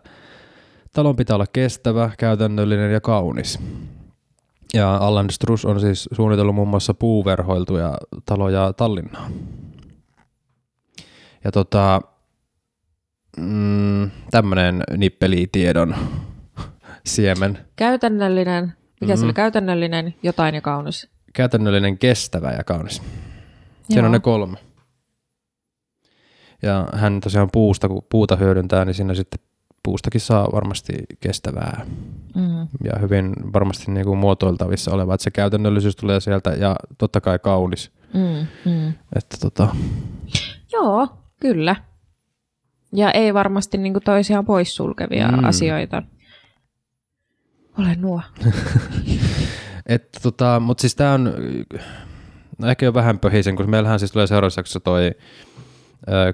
talon 0.92 1.16
pitää 1.16 1.36
olla 1.36 1.46
kestävä, 1.52 2.10
käytännöllinen 2.18 2.92
ja 2.92 3.00
kaunis. 3.00 3.58
Ja 4.74 4.96
Allan 4.96 5.30
Strus 5.30 5.64
on 5.64 5.80
siis 5.80 6.08
suunnitellut 6.12 6.54
muun 6.54 6.68
muassa 6.68 6.94
puuverhoiltuja 6.94 7.98
taloja 8.24 8.72
Tallinnaan. 8.72 9.32
Ja 11.44 11.52
tota, 11.52 12.02
mm, 13.36 14.10
tämmöinen 14.30 14.82
nippelitiedon 14.96 15.94
siemen. 17.06 17.58
Käytännöllinen, 17.76 18.72
mikä 19.00 19.12
mm. 19.12 19.16
se 19.16 19.24
oli 19.24 19.26
mm-hmm. 19.26 19.34
käytännöllinen, 19.34 20.14
jotain 20.22 20.54
ja 20.54 20.60
kaunis? 20.60 21.08
Käytännöllinen, 21.32 21.98
kestävä 21.98 22.52
ja 22.52 22.64
kaunis. 22.64 23.02
Siinä 23.82 24.00
Joo. 24.00 24.06
on 24.06 24.12
ne 24.12 24.20
kolme. 24.20 24.58
Ja 26.62 26.88
hän 26.92 27.20
tosiaan 27.20 27.48
puusta, 27.52 27.88
kun 27.88 28.02
puuta 28.08 28.36
hyödyntää, 28.36 28.84
niin 28.84 28.94
siinä 28.94 29.14
sitten 29.14 29.40
puustakin 29.82 30.20
saa 30.20 30.48
varmasti 30.52 30.92
kestävää 31.20 31.86
mm. 32.34 32.68
ja 32.84 32.98
hyvin 33.00 33.34
varmasti 33.52 33.90
niin 33.92 34.06
kuin 34.06 34.18
muotoiltavissa 34.18 34.90
oleva, 34.90 35.14
että 35.14 35.24
se 35.24 35.30
käytännöllisyys 35.30 35.96
tulee 35.96 36.20
sieltä 36.20 36.50
ja 36.50 36.76
totta 36.98 37.20
kai 37.20 37.38
kaunis. 37.38 37.90
Mm, 38.14 38.46
mm. 38.72 38.92
Että 39.16 39.36
tota... 39.40 39.76
Joo, 40.72 41.08
kyllä. 41.40 41.76
Ja 42.92 43.10
ei 43.10 43.34
varmasti 43.34 43.78
niin 43.78 43.92
kuin 43.92 44.02
toisiaan 44.02 44.44
poissulkevia 44.44 45.28
mm. 45.28 45.44
asioita. 45.44 46.02
Ole 47.78 47.96
nuo. 47.96 48.22
että 49.86 50.20
tota, 50.22 50.60
mutta 50.60 50.80
siis 50.80 50.94
tämä 50.94 51.12
on 51.12 51.34
no 52.58 52.68
ehkä 52.68 52.86
jo 52.86 52.94
vähän 52.94 53.18
pöhisen, 53.18 53.56
kun 53.56 53.70
meillähän 53.70 53.98
siis 53.98 54.12
tulee 54.12 54.26
seuraavassa 54.26 54.58
jaksossa 54.58 54.80
toi 54.80 55.10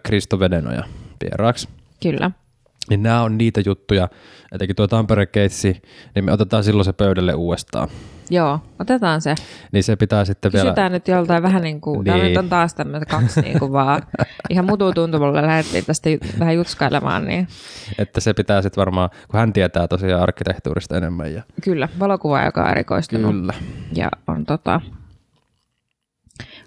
Kristo 0.03 0.39
Vedenoja 0.39 0.85
vieraaksi. 1.25 1.69
Kyllä. 2.03 2.31
Niin 2.91 3.03
nämä 3.03 3.23
on 3.23 3.39
niitä 3.39 3.63
juttuja, 3.67 4.09
etenkin 4.53 4.77
tuo 4.77 4.87
Tampere 4.87 5.27
keissi, 5.27 5.83
niin 6.15 6.25
me 6.25 6.33
otetaan 6.33 6.65
silloin 6.65 6.85
se 6.85 6.93
pöydälle 6.93 7.35
uudestaan. 7.35 7.89
Joo, 8.31 8.61
otetaan 8.79 9.21
se. 9.21 9.35
Niin 9.73 9.85
se 9.85 9.97
pitää 9.97 10.25
sitten 10.25 10.51
Kysytään 10.51 10.65
vielä... 10.65 10.75
Kysytään 10.75 10.93
nyt 10.93 11.09
joltain 11.09 11.43
vähän 11.43 11.63
niin 11.63 11.81
kuin, 11.81 12.05
niin. 12.05 12.23
nyt 12.23 12.37
on 12.37 12.49
taas 12.49 12.75
tämmöistä 12.75 13.07
kaksi 13.07 13.41
niin 13.41 13.59
kuin 13.59 13.73
vaan, 13.73 14.03
ihan 14.51 14.67
mutu 14.67 14.93
tuntumalla 14.93 15.43
lähdettiin 15.43 15.85
tästä 15.85 16.11
vähän 16.39 16.55
jutskailemaan. 16.55 17.25
Niin. 17.25 17.49
Että 17.99 18.21
se 18.21 18.35
pitää 18.35 18.63
sitten 18.63 18.81
varmaan, 18.81 19.11
kun 19.29 19.41
hän 19.41 19.53
tietää 19.53 19.89
tosiaan 19.89 20.23
arkkitehtuurista 20.23 20.97
enemmän. 20.97 21.35
Ja... 21.35 21.43
Kyllä, 21.65 21.89
valokuva, 21.99 22.45
joka 22.45 22.63
on 22.63 22.71
erikoistunut. 22.71 23.35
Kyllä. 23.35 23.55
Ja 23.95 24.09
on 24.27 24.47
tota, 24.47 24.81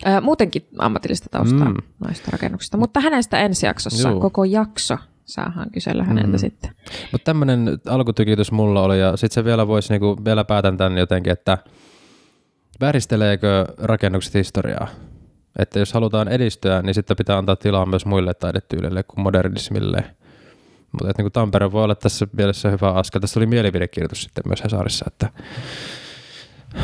ää, 0.05 0.21
muutenkin 0.21 0.67
ammatillista 0.77 1.29
taustaa 1.31 1.69
mm. 1.69 1.77
noista 2.05 2.31
rakennuksista, 2.31 2.77
mutta 2.77 2.99
hänestä 2.99 3.39
ensi 3.39 3.65
jaksossa, 3.65 4.09
Juu. 4.09 4.19
koko 4.19 4.43
jakso 4.43 4.97
saahan 5.25 5.71
kysellä 5.71 6.03
häneltä 6.03 6.31
mm. 6.31 6.37
sitten. 6.37 6.71
Mutta 7.11 7.25
tämmöinen 7.25 7.79
alkutykitys 7.87 8.51
mulla 8.51 8.81
oli, 8.81 8.99
ja 8.99 9.17
sitten 9.17 9.33
se 9.35 9.45
vielä 9.45 9.67
voisi, 9.67 9.93
niinku, 9.93 10.17
vielä 10.25 10.43
päätän 10.43 10.77
tämän 10.77 10.97
jotenkin, 10.97 11.33
että 11.33 11.57
vääristeleekö 12.81 13.65
rakennukset 13.77 14.33
historiaa? 14.33 14.87
Että 15.59 15.79
jos 15.79 15.93
halutaan 15.93 16.27
edistyä, 16.27 16.81
niin 16.81 16.93
sitten 16.93 17.17
pitää 17.17 17.37
antaa 17.37 17.55
tilaa 17.55 17.85
myös 17.85 18.05
muille 18.05 18.33
taidetyyleille 18.33 19.03
kuin 19.03 19.23
modernismille. 19.23 20.03
Mutta 20.91 21.21
niin 21.23 21.31
Tampere 21.31 21.71
voi 21.71 21.83
olla 21.83 21.95
tässä 21.95 22.27
mielessä 22.37 22.69
hyvä 22.69 22.91
askel. 22.91 23.21
Tässä 23.21 23.39
oli 23.39 23.45
mielipidekirjoitus 23.45 24.23
sitten 24.23 24.43
myös 24.47 24.63
Hesarissa, 24.63 25.05
että 25.07 25.29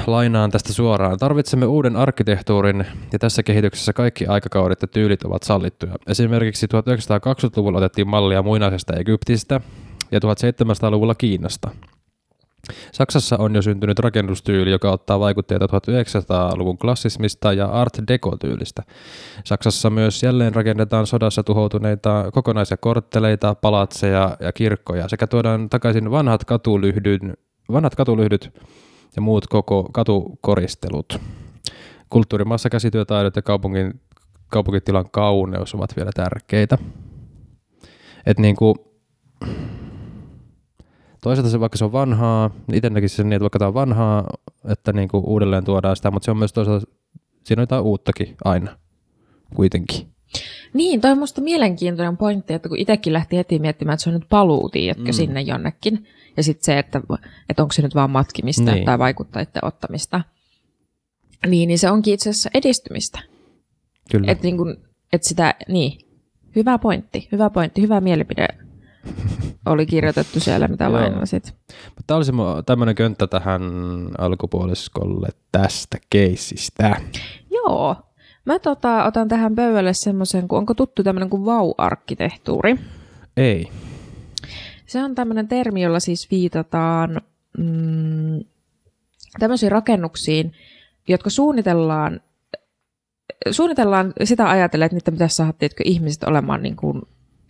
Lainaan 0.08 0.52
tästä 0.52 0.74
suoraan. 0.74 1.18
Tarvitsemme 1.18 1.66
uuden 1.66 1.96
arkkitehtuurin 1.96 2.86
ja 3.14 3.20
tässä 3.20 3.44
kehityksessä 3.44 3.94
kaikki 3.94 4.26
aikakaudet 4.26 4.82
ja 4.82 4.88
tyylit 4.88 5.24
ovat 5.24 5.44
sallittuja. 5.44 5.96
Esimerkiksi 6.08 6.68
1920-luvulla 6.68 7.78
otettiin 7.78 8.10
mallia 8.10 8.44
muinaisesta 8.44 8.94
Egyptistä 8.94 9.62
ja 10.12 10.20
1700-luvulla 10.20 11.16
Kiinasta. 11.16 11.70
Saksassa 12.92 13.38
on 13.38 13.56
jo 13.56 13.62
syntynyt 13.62 14.00
rakennustyyli, 14.00 14.72
joka 14.72 14.92
ottaa 14.92 15.20
vaikutteita 15.20 15.66
1900-luvun 15.66 16.78
klassismista 16.78 17.54
ja 17.54 17.66
Art 17.66 17.94
Deco-tyylistä. 18.08 18.84
Saksassa 19.44 19.90
myös 19.90 20.24
jälleen 20.24 20.56
rakennetaan 20.56 21.08
sodassa 21.08 21.44
tuhoutuneita 21.44 22.26
kokonaisia 22.34 22.78
kortteleita, 22.78 23.56
palatseja 23.56 24.38
ja 24.40 24.54
kirkkoja 24.54 25.08
sekä 25.08 25.28
tuodaan 25.28 25.70
takaisin 25.70 26.12
vanhat 26.12 26.46
katulyhdyn, 26.46 27.34
vanhat 27.72 27.96
katulyhdyt 27.96 28.54
ja 29.16 29.22
muut 29.22 29.48
koko 29.48 29.90
katukoristelut. 29.92 31.18
Kulttuurimaassa 32.10 32.70
käsityötaidot 32.70 33.36
ja 33.36 33.42
kaupungin, 33.42 34.02
kaupunkitilan 34.48 35.12
kauneus 35.12 35.76
ovat 35.76 35.96
vielä 35.96 36.12
tärkeitä. 36.16 36.78
Et 38.26 38.40
niin 38.40 38.56
kuin, 38.56 38.76
toisaalta 41.22 41.50
se, 41.50 41.60
vaikka 41.60 41.78
se 41.78 41.86
on 41.86 41.92
vanhaa, 41.92 42.52
niin 42.68 42.78
itse 42.78 42.90
näkisin 42.90 43.18
sen 43.18 43.30
niin, 43.30 43.36
että 43.36 43.44
vaikka 43.44 43.60
tämä 43.60 43.68
on 43.68 43.74
vanhaa, 43.74 44.28
että 44.66 44.94
niin 44.94 45.10
kuin 45.10 45.26
uudelleen 45.26 45.66
tuodaan 45.66 45.96
sitä, 45.96 46.12
mutta 46.12 46.26
se 46.26 46.32
on 46.32 46.38
myös 46.38 46.54
toisaalta, 46.54 46.86
siinä 47.44 47.60
on 47.60 47.64
jotain 47.64 47.84
uuttakin 47.84 48.36
aina, 48.44 48.78
kuitenkin. 49.56 50.08
Niin, 50.74 51.02
toi 51.02 51.12
on 51.12 51.18
musta 51.18 51.42
mielenkiintoinen 51.42 52.18
pointti, 52.18 52.54
että 52.54 52.70
kun 52.70 52.80
itsekin 52.80 53.14
lähti 53.14 53.38
heti 53.38 53.60
miettimään, 53.60 53.94
että 53.94 54.04
se 54.04 54.10
on 54.10 54.14
nyt 54.14 54.30
paluu, 54.30 54.70
tiedätkö, 54.70 55.06
mm. 55.06 55.14
sinne 55.14 55.42
jonnekin, 55.42 56.08
ja 56.38 56.44
sitten 56.44 56.66
se, 56.66 56.80
että, 56.80 57.02
että 57.50 57.64
onko 57.64 57.72
se 57.72 57.82
nyt 57.82 57.96
vaan 57.96 58.10
matkimista 58.10 58.72
niin. 58.72 58.86
tai 58.86 59.00
vaikuttajien 59.00 59.48
ottamista. 59.62 60.22
Niin, 61.48 61.68
niin 61.68 61.80
se 61.80 61.92
onkin 61.92 62.14
itse 62.14 62.30
asiassa 62.30 62.50
edistymistä. 62.54 63.20
Kyllä. 64.12 64.32
Että 64.32 64.44
niin 64.44 64.58
kun, 64.58 64.78
et 65.14 65.24
sitä, 65.24 65.56
niin, 65.68 66.00
hyvä 66.56 66.78
pointti, 66.78 67.28
hyvä 67.32 67.50
pointti, 67.50 67.82
hyvä 67.82 68.02
mielipide 68.02 68.48
oli 69.66 69.86
kirjoitettu 69.86 70.40
siellä, 70.40 70.68
mitä 70.68 70.92
lainasit. 70.92 71.56
Tämä 72.08 72.16
olisi 72.16 72.32
tämmöinen 72.66 72.96
könttä 72.96 73.28
tähän 73.28 73.62
alkupuoliskolle 74.18 75.28
tästä 75.52 75.98
keisistä. 76.10 77.02
Joo. 77.52 77.96
Mä 78.46 78.60
tota, 78.60 79.06
otan 79.06 79.28
tähän 79.28 79.56
pöydälle 79.56 79.94
semmoisen, 79.94 80.48
kun 80.48 80.58
onko 80.58 80.74
tuttu 80.74 81.04
tämmöinen 81.04 81.30
kuin 81.30 81.46
vau-arkkitehtuuri? 81.46 82.80
Ei. 83.38 83.68
Se 84.92 85.04
on 85.04 85.16
tämmöinen 85.16 85.48
termi, 85.48 85.82
jolla 85.82 86.00
siis 86.00 86.32
viitataan 86.32 87.22
mm, 87.58 88.44
tämmöisiin 89.40 89.72
rakennuksiin, 89.72 90.54
jotka 91.08 91.30
suunnitellaan, 91.30 92.22
suunnitellaan 93.52 94.14
sitä 94.24 94.50
ajatellen, 94.50 94.86
että 94.86 94.96
niitä 94.96 95.12
pitäisi 95.12 95.36
saada 95.36 95.54
tiedätkö, 95.54 95.84
ihmiset 95.86 96.24
olemaan 96.24 96.64
niin 96.64 96.76
kuin, 96.76 97.02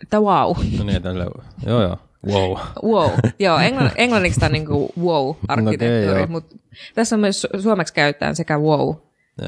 että 0.02 0.20
wow. 0.20 0.56
No 0.78 0.84
niin, 0.84 1.02
tälle, 1.02 1.26
joo 1.66 1.82
joo, 1.82 1.98
wow. 2.26 2.56
Wow, 2.84 3.10
joo, 3.38 3.58
englann, 3.58 3.90
englanniksi 3.96 4.40
tämä 4.40 4.48
on 4.48 4.52
niin 4.52 4.66
kuin 4.66 4.88
wow-arkkitehtuuri, 5.00 6.22
okay, 6.22 6.26
mutta 6.26 6.56
tässä 6.94 7.16
on 7.16 7.20
myös 7.20 7.46
suomeksi 7.62 7.94
käytetään 7.94 8.36
sekä 8.36 8.58
wow 8.58 8.94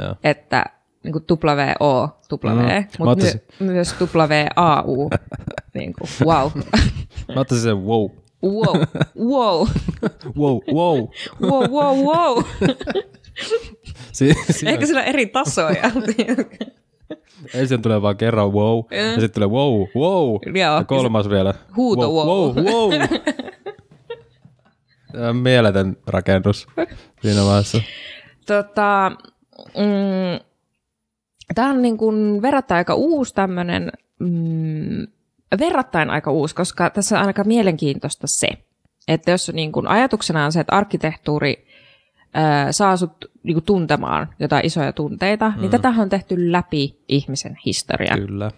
joo. 0.00 0.16
että 0.24 0.64
niin 1.04 1.12
kuin 1.12 1.25
W-O, 1.30 2.08
W, 2.32 2.46
mm. 2.49 2.84
mutta 2.99 3.25
my, 3.61 3.66
myös 3.66 3.94
W-A-U, 4.00 5.11
niin 5.75 5.92
kuin 5.92 6.08
wow. 6.25 6.50
Mä 7.34 7.40
ottaisin 7.40 7.62
sen 7.64 7.82
wow. 7.84 8.11
Wow, 8.44 8.76
wow. 9.18 9.68
wow, 10.38 10.58
wow. 10.75 11.08
wow, 11.42 11.70
wow, 11.70 11.99
wow. 11.99 12.44
Si- 14.12 14.34
si- 14.50 14.68
Ehkä 14.68 14.87
sillä 14.87 15.00
on 15.00 15.06
eri 15.06 15.26
tasoja. 15.26 15.82
ensin 17.54 17.82
tulee 17.82 18.02
vaan 18.02 18.16
kerran 18.16 18.52
wow, 18.52 18.78
ja 18.90 19.20
sitten 19.20 19.30
tulee 19.30 19.49
wow, 19.49 19.87
wow, 19.96 20.38
Joo. 20.46 20.76
ja 20.76 20.84
kolmas 20.87 21.28
vielä. 21.28 21.54
Huuto 21.76 22.11
wow. 22.12 22.26
wow, 22.26 22.64
wow. 22.64 22.92
On 25.28 25.37
mieletön 25.37 25.96
rakennus 26.06 26.66
siinä 27.23 27.44
vaiheessa. 27.44 27.80
tota, 28.46 29.12
mm, 29.56 30.44
tämä 31.54 31.70
on 31.70 31.82
niin 31.82 31.96
kuin 31.96 32.42
verrattain 32.42 32.78
aika 32.78 32.94
uusi 32.94 33.34
tämmöinen, 33.34 33.92
mm, 34.18 35.06
verrattain 35.58 36.11
aika 36.11 36.30
uusi, 36.30 36.54
koska 36.54 36.90
tässä 36.90 37.20
on 37.20 37.26
aika 37.26 37.44
mielenkiintoista 37.44 38.26
se, 38.26 38.49
että 39.08 39.30
jos 39.30 39.52
niin 39.54 39.73
kuin 39.73 39.87
ajatuksena 39.87 40.44
on 40.44 40.52
se, 40.52 40.61
että 40.61 40.76
arkkitehtuuri 40.76 41.66
ää, 42.34 42.73
saa 42.73 42.96
sut 42.96 43.30
niin 43.42 43.54
kuin 43.54 43.64
tuntemaan 43.64 44.28
jotain 44.38 44.66
isoja 44.66 44.92
tunteita, 44.92 45.52
mm. 45.56 45.61
niin 45.61 45.70
tätä 45.70 45.94
on 45.99 46.08
tehty 46.08 46.52
läpi 46.52 47.04
ihmisen 47.08 47.56
historian. 47.66 48.20
Kyllä. 48.20 48.50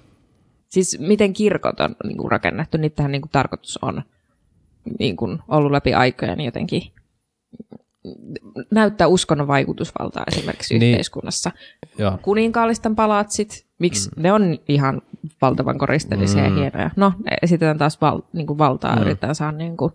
Siis 0.69 0.99
miten 1.01 1.33
kirkot 1.33 1.81
on 1.81 1.97
niin 2.05 2.17
kuin 2.17 2.31
rakennettu, 2.31 2.79
niitähän 2.79 3.13
niin 3.13 3.23
kuin 3.23 3.31
tarkoitus 3.31 3.79
on 3.83 4.03
niin 4.99 5.17
kuin 5.17 5.39
ollut 5.49 5.73
läpi 5.73 5.95
aikojen 5.95 6.41
jotenkin 6.41 6.83
näyttää 8.71 9.07
uskonnon 9.07 9.47
vaikutusvaltaa 9.47 10.25
esimerkiksi 10.33 10.79
Niin. 10.79 10.91
yhteiskunnassa. 10.93 11.51
Joo. 11.99 12.19
Kuninkaallisten 12.23 12.97
palatsit, 12.97 13.67
miksi 13.79 14.11
mm. 14.17 14.23
ne 14.23 14.33
on 14.33 14.59
ihan 14.69 15.03
valtavan 15.43 15.79
koristeellisia 15.79 16.43
mm. 16.43 16.49
ja 16.49 16.55
hienoja. 16.61 16.91
No, 16.97 17.13
esitetään 17.43 17.79
taas 17.79 18.01
val, 18.01 18.23
niin 18.33 18.47
kuin 18.47 18.59
valtaa, 18.59 18.97
mm. 18.97 19.03
yritetään 19.03 19.35
saada 19.35 19.57
niin 19.57 19.77
kuin, 19.77 19.93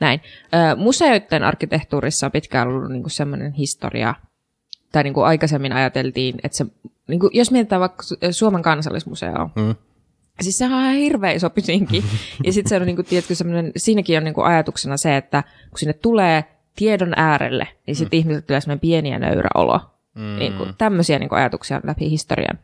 näin. 0.00 0.20
Ö, 0.72 0.76
museoiden 0.76 1.42
arkkitehtuurissa 1.42 2.26
on 2.26 2.32
pitkään 2.32 2.68
ollut 2.68 2.90
niin 2.90 3.02
kuin 3.02 3.10
sellainen 3.10 3.52
historia, 3.52 4.14
tai 4.92 5.02
niin 5.02 5.14
kuin 5.14 5.26
aikaisemmin 5.26 5.72
ajateltiin, 5.72 6.34
että 6.44 6.58
se, 6.58 6.66
niin 7.08 7.20
kuin, 7.20 7.30
jos 7.34 7.50
mietitään 7.50 7.80
vaikka 7.80 8.02
Su- 8.02 8.32
Suomen 8.32 8.62
kansallismuseo, 8.62 9.50
Mm. 9.56 9.74
Siis 10.40 10.58
sehän 10.58 10.78
on 10.78 10.84
ihan 10.84 10.94
hirveä 10.96 11.32
iso 11.32 11.50
pytinki. 11.50 12.04
Ja 12.44 12.52
sitten 12.52 12.68
se 12.68 12.76
on, 12.76 12.82
niin 12.86 12.96
kuin, 12.96 13.06
tiedätkö, 13.06 13.34
semmoinen, 13.34 13.72
siinäkin 13.76 14.18
on 14.18 14.24
niin 14.24 14.34
kuin 14.34 14.46
ajatuksena 14.46 14.96
se, 14.96 15.16
että 15.16 15.42
kun 15.70 15.78
sinne 15.78 15.92
tulee 15.92 16.44
tiedon 16.80 17.12
äärelle, 17.16 17.68
niin 17.86 17.96
sitten 17.96 18.16
mm. 18.16 18.20
ihmiset 18.20 18.46
tulee 18.46 18.60
semmoinen 18.60 18.80
pieni 18.80 19.10
ja 19.10 19.18
nöyrä 19.18 19.48
olo. 19.54 19.80
Mm. 20.14 20.38
Niin 20.38 20.52
kuin, 20.52 20.74
tämmöisiä 20.78 21.18
niin 21.18 21.28
kuin, 21.28 21.38
ajatuksia 21.38 21.80
läpi 21.84 22.10
historian. 22.10 22.58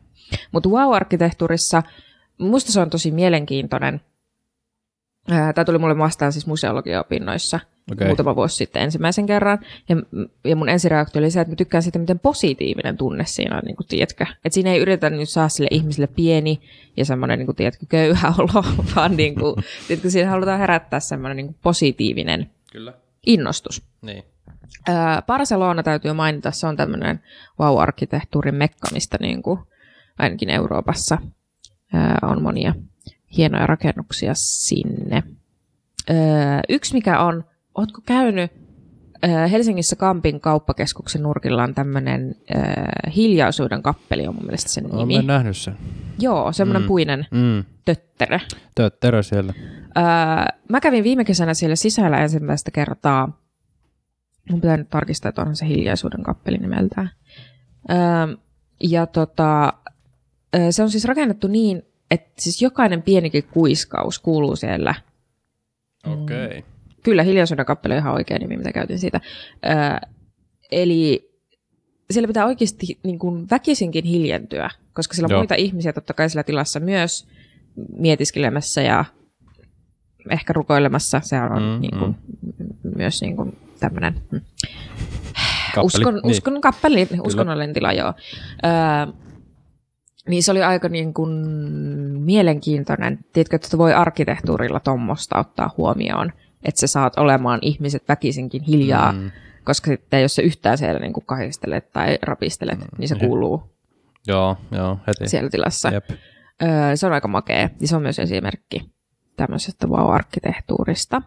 Mutta 0.52 0.68
wow-arkkitehtuurissa, 0.68 1.82
musta 2.38 2.72
se 2.72 2.80
on 2.80 2.90
tosi 2.90 3.10
mielenkiintoinen. 3.10 4.00
Tämä 5.26 5.64
tuli 5.64 5.78
mulle 5.78 5.98
vastaan 5.98 6.32
siis 6.32 6.46
museologiaopinnoissa 6.46 7.56
Okei. 7.56 7.92
okay. 7.92 8.06
muutama 8.06 8.36
vuosi 8.36 8.56
sitten 8.56 8.82
ensimmäisen 8.82 9.26
kerran. 9.26 9.58
Ja, 9.88 9.96
ja 10.44 10.56
mun 10.56 10.68
ensireaktio 10.68 11.18
oli 11.20 11.30
se, 11.30 11.40
että 11.40 11.52
mä 11.52 11.56
tykkään 11.56 11.82
siitä, 11.82 11.98
miten 11.98 12.18
positiivinen 12.18 12.96
tunne 12.96 13.24
siinä 13.26 13.56
on, 13.56 13.62
niin 13.64 13.76
kuin, 13.76 13.86
tiedätkö. 13.86 14.26
Että 14.44 14.54
siinä 14.54 14.72
ei 14.72 14.80
yritetä 14.80 15.10
nyt 15.10 15.28
saa 15.28 15.48
sille 15.48 15.68
ihmiselle 15.70 16.06
pieni 16.06 16.60
ja 16.96 17.04
semmoinen, 17.04 17.38
niin 17.38 17.46
kuin, 17.46 17.56
tiedätkö, 17.56 17.86
köyhä 17.88 18.32
olo, 18.38 18.64
vaan 18.96 19.16
niin 19.16 19.34
kuin, 19.34 19.54
tiedätkö, 19.88 20.10
siinä 20.10 20.30
halutaan 20.30 20.58
herättää 20.58 21.00
semmoinen 21.00 21.36
niin 21.36 21.46
kuin, 21.46 21.56
positiivinen 21.62 22.50
Kyllä. 22.72 22.92
Innostus. 23.26 23.82
Niin. 24.02 24.24
Öö, 24.88 24.94
Barcelona 25.26 25.82
täytyy 25.82 26.12
mainita, 26.12 26.50
se 26.50 26.66
on 26.66 26.76
tämmöinen 26.76 27.20
wow-arkkitehtuurin 27.60 28.54
mekka, 28.54 28.88
mistä 28.92 29.18
niin 29.20 29.42
kuin, 29.42 29.60
ainakin 30.18 30.50
Euroopassa 30.50 31.18
öö, 31.94 32.00
on 32.22 32.42
monia 32.42 32.74
hienoja 33.36 33.66
rakennuksia 33.66 34.32
sinne. 34.34 35.22
Öö, 36.10 36.16
yksi 36.68 36.94
mikä 36.94 37.20
on, 37.20 37.44
ootko 37.74 38.00
käynyt 38.06 38.50
öö, 39.24 39.46
Helsingissä 39.46 39.96
Kampin 39.96 40.40
kauppakeskuksen 40.40 41.22
nurkilla 41.22 41.62
on 41.62 41.74
tämmöinen 41.74 42.34
öö, 42.54 42.62
hiljaisuuden 43.16 43.82
kappeli 43.82 44.26
on 44.26 44.34
mun 44.34 44.44
mielestä 44.44 44.70
sen 44.70 44.84
nimi. 44.84 45.14
Olen 45.14 45.26
nähnyt 45.26 45.56
sen. 45.56 45.76
Joo, 46.18 46.52
semmoinen 46.52 46.82
mm. 46.82 46.88
puinen 46.88 47.26
Mm. 47.30 47.64
tötterö. 47.84 48.38
Tötterö 48.74 49.22
siellä. 49.22 49.54
Öö, 49.96 50.02
mä 50.68 50.80
kävin 50.80 51.04
viime 51.04 51.24
kesänä 51.24 51.54
siellä 51.54 51.76
sisällä 51.76 52.18
ensimmäistä 52.18 52.70
kertaa. 52.70 53.40
Mun 54.50 54.60
pitää 54.60 54.76
nyt 54.76 54.90
tarkistaa, 54.90 55.28
että 55.28 55.42
onhan 55.42 55.56
se 55.56 55.66
hiljaisuuden 55.66 56.22
kappeli 56.22 56.58
nimeltään. 56.58 57.10
Öö, 57.90 57.96
ja 58.82 59.06
tota, 59.06 59.72
öö, 60.54 60.72
se 60.72 60.82
on 60.82 60.90
siis 60.90 61.04
rakennettu 61.04 61.46
niin, 61.46 61.82
että 62.10 62.42
siis 62.42 62.62
jokainen 62.62 63.02
pienikin 63.02 63.44
kuiskaus 63.44 64.18
kuuluu 64.18 64.56
siellä. 64.56 64.94
Okei. 66.06 66.46
Okay. 66.46 66.62
Kyllä, 67.02 67.22
hiljaisuuden 67.22 67.66
kappeli 67.66 67.94
on 67.94 68.00
ihan 68.00 68.14
oikea 68.14 68.38
nimi, 68.38 68.56
mitä 68.56 68.72
käytin 68.72 68.98
siitä. 68.98 69.20
Öö, 69.66 70.08
eli 70.70 71.30
siellä 72.10 72.26
pitää 72.26 72.46
oikeasti 72.46 72.98
niin 73.02 73.18
kuin 73.18 73.50
väkisinkin 73.50 74.04
hiljentyä, 74.04 74.70
koska 74.92 75.14
siellä 75.14 75.26
on 75.26 75.30
Joo. 75.30 75.40
muita 75.40 75.54
ihmisiä 75.54 75.92
totta 75.92 76.14
kai 76.14 76.30
siellä 76.30 76.44
tilassa 76.44 76.80
myös 76.80 77.28
mietiskelemässä 77.98 78.82
ja 78.82 79.04
ehkä 80.30 80.52
rukoilemassa. 80.52 81.20
Se 81.24 81.40
on 81.40 81.62
Mm, 81.62 81.68
mm, 81.68 81.80
niin 81.80 81.98
kuin, 81.98 82.16
myös 82.96 83.22
niin 83.22 83.36
kuin 83.36 83.56
tämmöinen 83.80 84.14
mm, 84.32 84.40
Kappeli. 85.74 85.86
uskon, 85.86 86.14
Niin. 86.14 86.26
uskon 86.26 86.60
kappeli, 86.60 87.08
uskonnollinen 87.26 87.74
tila, 87.74 87.92
joo. 87.92 88.14
Öö, 88.64 89.12
niin 90.28 90.42
se 90.42 90.50
oli 90.50 90.62
aika 90.62 90.88
niin 90.88 91.14
kuin 91.14 91.30
mielenkiintoinen. 92.20 93.18
Tiedätkö, 93.32 93.56
että 93.56 93.78
voi 93.78 93.94
arkkitehtuurilla 93.94 94.80
tuommoista 94.80 95.38
ottaa 95.38 95.74
huomioon, 95.76 96.32
että 96.62 96.80
sä 96.80 96.86
saat 96.86 97.18
olemaan 97.18 97.58
ihmiset 97.62 98.08
väkisinkin 98.08 98.62
hiljaa, 98.62 99.12
mm. 99.12 99.30
koska 99.64 99.90
sitten 99.90 100.22
jos 100.22 100.34
sä 100.34 100.42
yhtään 100.42 100.78
siellä 100.78 101.00
niin 101.00 101.12
kuin 101.12 101.26
kahistelet 101.26 101.92
tai 101.92 102.18
rapistelet, 102.22 102.78
mm. 102.78 102.86
niin 102.98 103.08
se 103.08 103.14
kuuluu 103.14 103.62
Joo, 104.26 104.56
joo, 104.70 104.98
heti. 105.06 105.28
siellä 105.28 105.50
tilassa. 105.50 105.88
Jep. 105.90 106.10
Öö, 106.62 106.96
se 106.96 107.06
on 107.06 107.12
aika 107.12 107.28
makea. 107.28 107.68
Ja 107.80 107.88
se 107.88 107.96
on 107.96 108.02
myös 108.02 108.18
esimerkki 108.18 108.90
tämmöisestä 109.36 109.86
wow-arkkitehtuurista. 109.86 111.22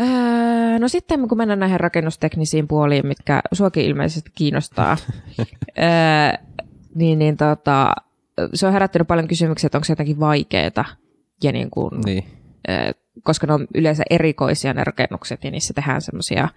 Öö, 0.00 0.78
no 0.78 0.88
sitten 0.88 1.28
kun 1.28 1.38
mennään 1.38 1.60
näihin 1.60 1.80
rakennusteknisiin 1.80 2.68
puoliin, 2.68 3.06
mitkä 3.06 3.40
suokin 3.52 3.84
ilmeisesti 3.84 4.30
kiinnostaa, 4.34 4.96
öö, 5.78 6.46
niin, 6.94 7.18
niin 7.18 7.36
tota, 7.36 7.92
se 8.54 8.66
on 8.66 8.72
herättänyt 8.72 9.08
paljon 9.08 9.28
kysymyksiä, 9.28 9.66
että 9.68 9.78
onko 9.78 9.84
se 9.84 9.92
jotenkin 9.92 10.20
vaikeaa. 10.20 10.84
Ja 11.42 11.52
niin 11.52 11.70
kuin, 11.70 12.00
Niin. 12.04 12.24
Koska 13.22 13.46
ne 13.46 13.52
on 13.52 13.66
yleensä 13.74 14.02
erikoisia 14.10 14.74
ne 14.74 14.84
rakennukset 14.84 15.44
ja 15.44 15.50
niissä 15.50 15.74
tehdään 15.74 16.02
semmoisia, 16.02 16.48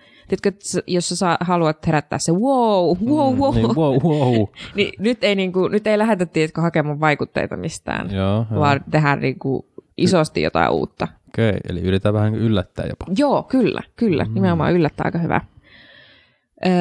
jos 0.88 1.10
sä 1.10 1.16
saa, 1.16 1.38
haluat 1.42 1.88
herättää 1.88 2.20
se 2.20 2.32
wow, 2.32 2.98
wow, 3.06 3.36
wow, 3.36 3.56
Niin, 3.56 3.76
wow, 3.76 4.04
wow. 4.04 4.48
niin 4.76 4.94
nyt 5.00 5.24
ei, 5.24 5.36
niinku, 5.36 5.68
nyt 5.68 5.88
ei 5.88 5.98
lähdetä 5.98 6.26
tiedätkö, 6.26 6.62
hakemaan 6.62 7.00
vaikutteita 7.00 7.58
mistään, 7.58 8.12
joo, 8.12 8.46
joo. 8.52 8.60
vaan 8.60 8.84
tehdään 8.92 9.20
niinku, 9.20 9.66
isosti 9.98 10.42
jotain 10.42 10.72
uutta. 10.72 11.08
Okei, 11.28 11.58
eli 11.70 11.82
yritetään 11.82 12.14
vähän 12.14 12.36
yllättää 12.36 12.86
jopa. 12.86 13.06
Joo, 13.18 13.44
kyllä, 13.44 13.82
kyllä. 13.96 14.24
Mm. 14.24 14.34
Nimenomaan 14.34 14.74
yllättää 14.74 15.06
aika 15.06 15.20
hyvä. 15.20 15.42
Öö, 16.66 16.72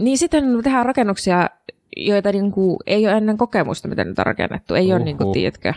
niin 0.00 0.18
sitten 0.18 0.44
tehdään 0.62 0.86
rakennuksia, 0.86 1.50
joita 1.96 2.32
niinku, 2.32 2.78
ei 2.86 3.06
ole 3.06 3.16
ennen 3.16 3.38
kokemusta, 3.38 3.88
miten 3.88 4.06
niitä 4.06 4.22
on 4.22 4.26
rakennettu. 4.26 4.74
Ei 4.74 4.92
ole, 4.92 5.04
niinku, 5.04 5.32
tiedätkö. 5.32 5.74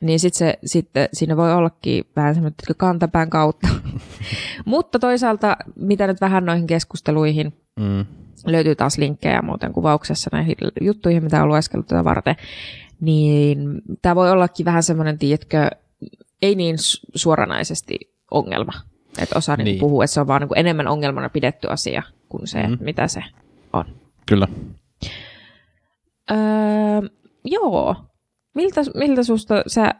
Niin 0.00 0.20
sit 0.20 0.34
se, 0.34 0.58
sitten 0.64 1.08
siinä 1.12 1.36
voi 1.36 1.52
ollakin 1.52 2.04
vähän 2.16 2.34
semmoinen 2.34 2.56
kantapään 2.76 3.30
kautta. 3.30 3.68
Mutta 4.64 4.98
toisaalta, 4.98 5.56
mitä 5.76 6.06
nyt 6.06 6.20
vähän 6.20 6.44
noihin 6.44 6.66
keskusteluihin, 6.66 7.52
Mm. 7.80 8.06
löytyy 8.46 8.74
taas 8.74 8.98
linkkejä 8.98 9.42
muuten 9.42 9.72
kuvauksessa 9.72 10.30
näihin 10.32 10.56
juttuihin, 10.80 11.24
mitä 11.24 11.42
on 11.42 11.48
lueskeltu 11.48 11.86
tätä 11.86 12.04
varten, 12.04 12.36
niin 13.00 13.82
tämä 14.02 14.14
voi 14.14 14.30
ollakin 14.30 14.66
vähän 14.66 14.82
semmoinen, 14.82 15.18
tiedätkö, 15.18 15.70
ei 16.42 16.54
niin 16.54 16.76
su- 16.76 17.10
suoranaisesti 17.14 17.98
ongelma. 18.30 18.72
Että 19.18 19.38
osaa 19.38 19.56
niin. 19.56 19.64
Niin. 19.64 19.72
Niin 19.72 19.80
puhua, 19.80 20.04
että 20.04 20.14
se 20.14 20.20
on 20.20 20.26
vaan 20.26 20.40
niin 20.42 20.58
enemmän 20.58 20.88
ongelmana 20.88 21.28
pidetty 21.28 21.68
asia 21.68 22.02
kuin 22.28 22.46
se, 22.46 22.66
mm. 22.66 22.78
mitä 22.80 23.08
se 23.08 23.22
on. 23.72 23.84
Kyllä. 24.26 24.48
Öö, 26.30 26.36
joo. 27.44 27.96
Miltä, 28.54 28.80
miltä 28.94 29.22
susta 29.22 29.62
sä... 29.66 29.94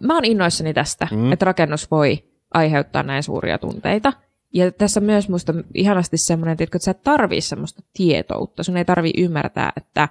Mä 0.00 0.14
oon 0.14 0.24
innoissani 0.24 0.74
tästä, 0.74 1.08
Mm. 1.10 1.18
mm. 1.18 1.32
että 1.32 1.44
rakennus 1.44 1.90
voi 1.90 2.24
aiheuttaa 2.54 3.02
näin 3.02 3.22
suuria 3.22 3.58
tunteita. 3.58 4.12
Ja 4.54 4.72
tässä 4.72 5.00
myös 5.00 5.28
musta 5.28 5.54
ihanasti 5.74 6.16
semmoinen, 6.16 6.56
että 6.60 6.78
sä 6.78 6.90
et 6.90 7.02
tarvii 7.02 7.40
semmoista 7.40 7.82
tietoutta. 7.92 8.62
Sun 8.62 8.76
ei 8.76 8.84
tarvii 8.84 9.12
ymmärtää, 9.18 9.72
että 9.76 10.08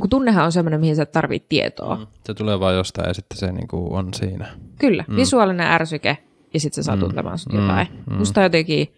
kun 0.00 0.10
tunnehan 0.10 0.44
on 0.44 0.52
semmoinen, 0.52 0.80
mihin 0.80 0.96
sä 0.96 1.02
et 1.02 1.12
tarvii 1.12 1.40
tietoa. 1.48 1.96
Mm. 1.96 2.06
Se 2.24 2.34
tulee 2.34 2.60
vaan 2.60 2.74
jostain 2.74 3.08
ja 3.08 3.14
sitten 3.14 3.38
se 3.38 3.52
niinku 3.52 3.94
on 3.94 4.14
siinä. 4.14 4.46
Kyllä, 4.78 5.04
mm. 5.08 5.16
visuaalinen 5.16 5.66
ärsyke 5.66 6.18
ja 6.54 6.60
sitten 6.60 6.84
sä 6.84 6.86
saa 6.86 6.96
Mm. 6.96 7.00
tuntemaan 7.00 7.38
sut 7.38 7.52
Mm. 7.52 7.60
jotain. 7.60 7.88
Mm. 8.10 8.16
Musta 8.16 8.40
on 8.40 8.44
jotenkin 8.44 8.94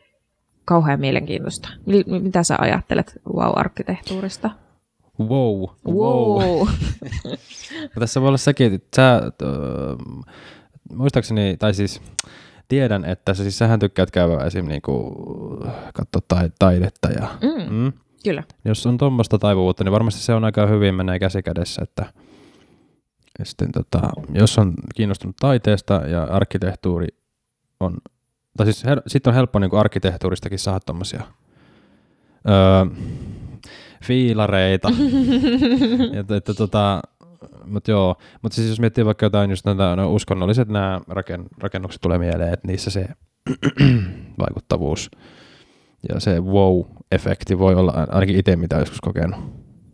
kauhean 0.69 1.01
mielenkiintoista. 1.01 1.69
Mitä 2.07 2.43
sä 2.43 2.57
ajattelet 2.61 3.21
wow-arkkitehtuurista? 3.35 4.51
Wow. 5.21 5.69
Wow. 5.87 6.69
Ja 7.73 7.89
tässä 8.01 8.21
voi 8.21 8.29
olla 8.29 8.39
sekin, 8.39 8.75
että 8.75 8.97
sä, 8.97 9.17
äh, 9.17 10.27
muistaakseni, 10.95 11.57
tai 11.57 11.75
siis 11.75 12.03
tiedän, 12.69 13.05
että 13.05 13.35
sä, 13.35 13.43
siis 13.43 13.59
sähän 13.59 13.79
tykkäät 13.79 14.11
käydä 14.11 14.45
esim. 14.45 14.67
Niinku, 14.67 15.17
katsoa 15.95 16.23
tai, 16.29 16.51
taidetta 16.59 17.09
ja 17.09 17.29
Mm, 17.43 17.75
mm, 17.75 17.93
kyllä. 18.25 18.43
jos 18.65 18.87
on 18.87 18.99
tuommoista 18.99 19.39
taipuvuutta, 19.39 19.85
niin 19.85 19.93
varmasti 19.93 20.21
se 20.21 20.35
on 20.35 20.45
aika 20.45 20.67
hyvin 20.67 20.95
menee 20.95 21.19
käsi 21.19 21.43
kädessä, 21.43 21.83
että 21.83 22.13
ja 23.39 23.45
sitten, 23.45 23.73
tota, 23.73 24.01
jos 24.33 24.59
on 24.59 24.75
kiinnostunut 24.95 25.37
taiteesta 25.41 25.95
ja 25.95 26.25
arkkitehtuuri 26.25 27.07
on, 27.81 27.97
tai 28.57 28.67
siis 28.67 28.85
hel, 28.85 29.01
sitten 29.07 29.31
on 29.31 29.35
helppo 29.35 29.59
niin 29.59 29.75
arkkitehtuuristakin 29.75 30.59
saada 30.59 30.81
tuommoisia 30.81 31.23
öö, 32.49 32.97
fiilareita. 34.05 34.89
että, 36.21 36.37
että, 36.37 36.55
tota, 36.55 37.03
mutta 37.65 37.91
joo, 37.91 38.17
mutta 38.43 38.57
siis 38.57 38.69
jos 38.69 38.81
miettii 38.81 39.05
vaikka 39.05 39.27
jotain 39.27 39.51
just 39.51 39.65
näitä 39.65 39.97
no, 39.97 40.13
uskonnolliset 40.13 40.69
nämä 40.69 41.01
raken, 41.09 41.45
rakennukset 41.59 42.01
tulee 42.01 42.19
mieleen, 42.19 42.53
että 42.53 42.69
niissä 42.69 42.91
se 42.91 43.09
vaikuttavuus 44.43 45.11
ja 46.09 46.21
se 46.21 46.41
wow-efekti 46.41 47.59
voi 47.59 47.75
olla 47.75 48.07
ainakin 48.09 48.37
itse 48.37 48.57
mitä 48.57 48.77
joskus 48.77 49.01
kokenut. 49.01 49.41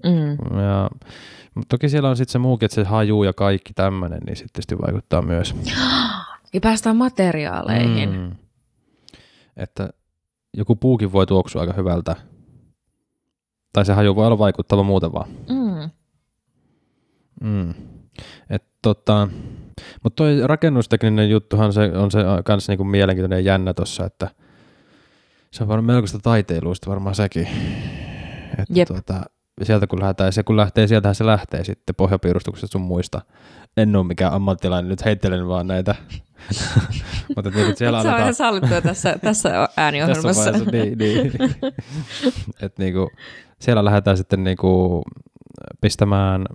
Mm. 0.04 0.58
Ja, 0.60 0.90
mutta 1.54 1.68
toki 1.68 1.88
siellä 1.88 2.08
on 2.08 2.16
sitten 2.16 2.32
se 2.32 2.38
muukin, 2.38 2.66
että 2.66 2.74
se 2.74 2.84
haju 2.84 3.22
ja 3.22 3.32
kaikki 3.32 3.72
tämmöinen, 3.74 4.20
niin 4.26 4.36
sitten 4.36 4.52
tietysti 4.52 4.78
vaikuttaa 4.78 5.22
myös. 5.22 5.54
Ja 6.54 6.60
päästään 6.60 6.96
materiaaleihin. 6.96 8.10
Mm. 8.10 8.30
Että 9.56 9.90
joku 10.56 10.76
puukin 10.76 11.12
voi 11.12 11.26
tuoksua 11.26 11.60
aika 11.60 11.72
hyvältä. 11.72 12.16
Tai 13.72 13.84
se 13.84 13.92
haju 13.92 14.16
voi 14.16 14.26
olla 14.26 14.38
vaikuttava 14.38 14.82
muuten 14.82 15.12
vaan. 15.12 15.28
Mm. 15.48 15.90
Mm. 17.40 17.74
Et 18.50 18.64
tota, 18.82 19.28
mutta 20.02 20.16
toi 20.16 20.46
rakennustekninen 20.46 21.30
juttuhan 21.30 21.72
se 21.72 21.92
on 21.94 22.10
se 22.10 22.18
kans 22.44 22.68
niinku 22.68 22.84
mielenkiintoinen 22.84 23.44
ja 23.44 23.52
jännä 23.52 23.74
tossa, 23.74 24.04
että 24.04 24.30
se 25.50 25.62
on 25.62 25.68
varmaan 25.68 25.94
melkoista 25.94 26.18
taiteiluista 26.18 26.90
varmaan 26.90 27.14
sekin. 27.14 27.48
Että 28.58 28.74
Jep. 28.74 28.88
Sieltä 29.62 29.86
kun 29.86 30.00
lähdetään, 30.00 30.32
se 30.32 30.42
kun 30.42 30.56
lähtee, 30.56 30.86
sieltähän 30.86 31.14
se 31.14 31.26
lähtee 31.26 31.64
sitten 31.64 31.94
pohjapiirustuksesta 31.94 32.72
sun 32.72 32.80
muista. 32.80 33.20
En 33.76 33.96
ole 33.96 34.06
mikään 34.06 34.32
ammattilainen, 34.32 34.88
nyt 34.88 35.04
heittelen 35.04 35.48
vaan 35.48 35.66
näitä. 35.66 35.94
Mutta 37.36 37.48
et 37.48 37.54
niinku 37.54 37.72
siellä 37.76 38.02
Se 38.02 38.08
on 38.08 38.18
ihan 38.18 38.34
sallittua 38.34 38.80
tässä, 38.80 39.18
tässä 39.22 39.48
tässä 39.48 39.68
ääniohjelmassa. 39.76 40.52
vaiheessa, 40.52 40.70
niin, 40.70 40.98
niin. 40.98 41.32
Et 42.62 42.78
niinku, 42.78 43.10
siellä 43.58 43.84
lähdetään 43.84 44.16
sitten 44.16 44.44
niinku 44.44 45.02
pistämään 45.80 46.46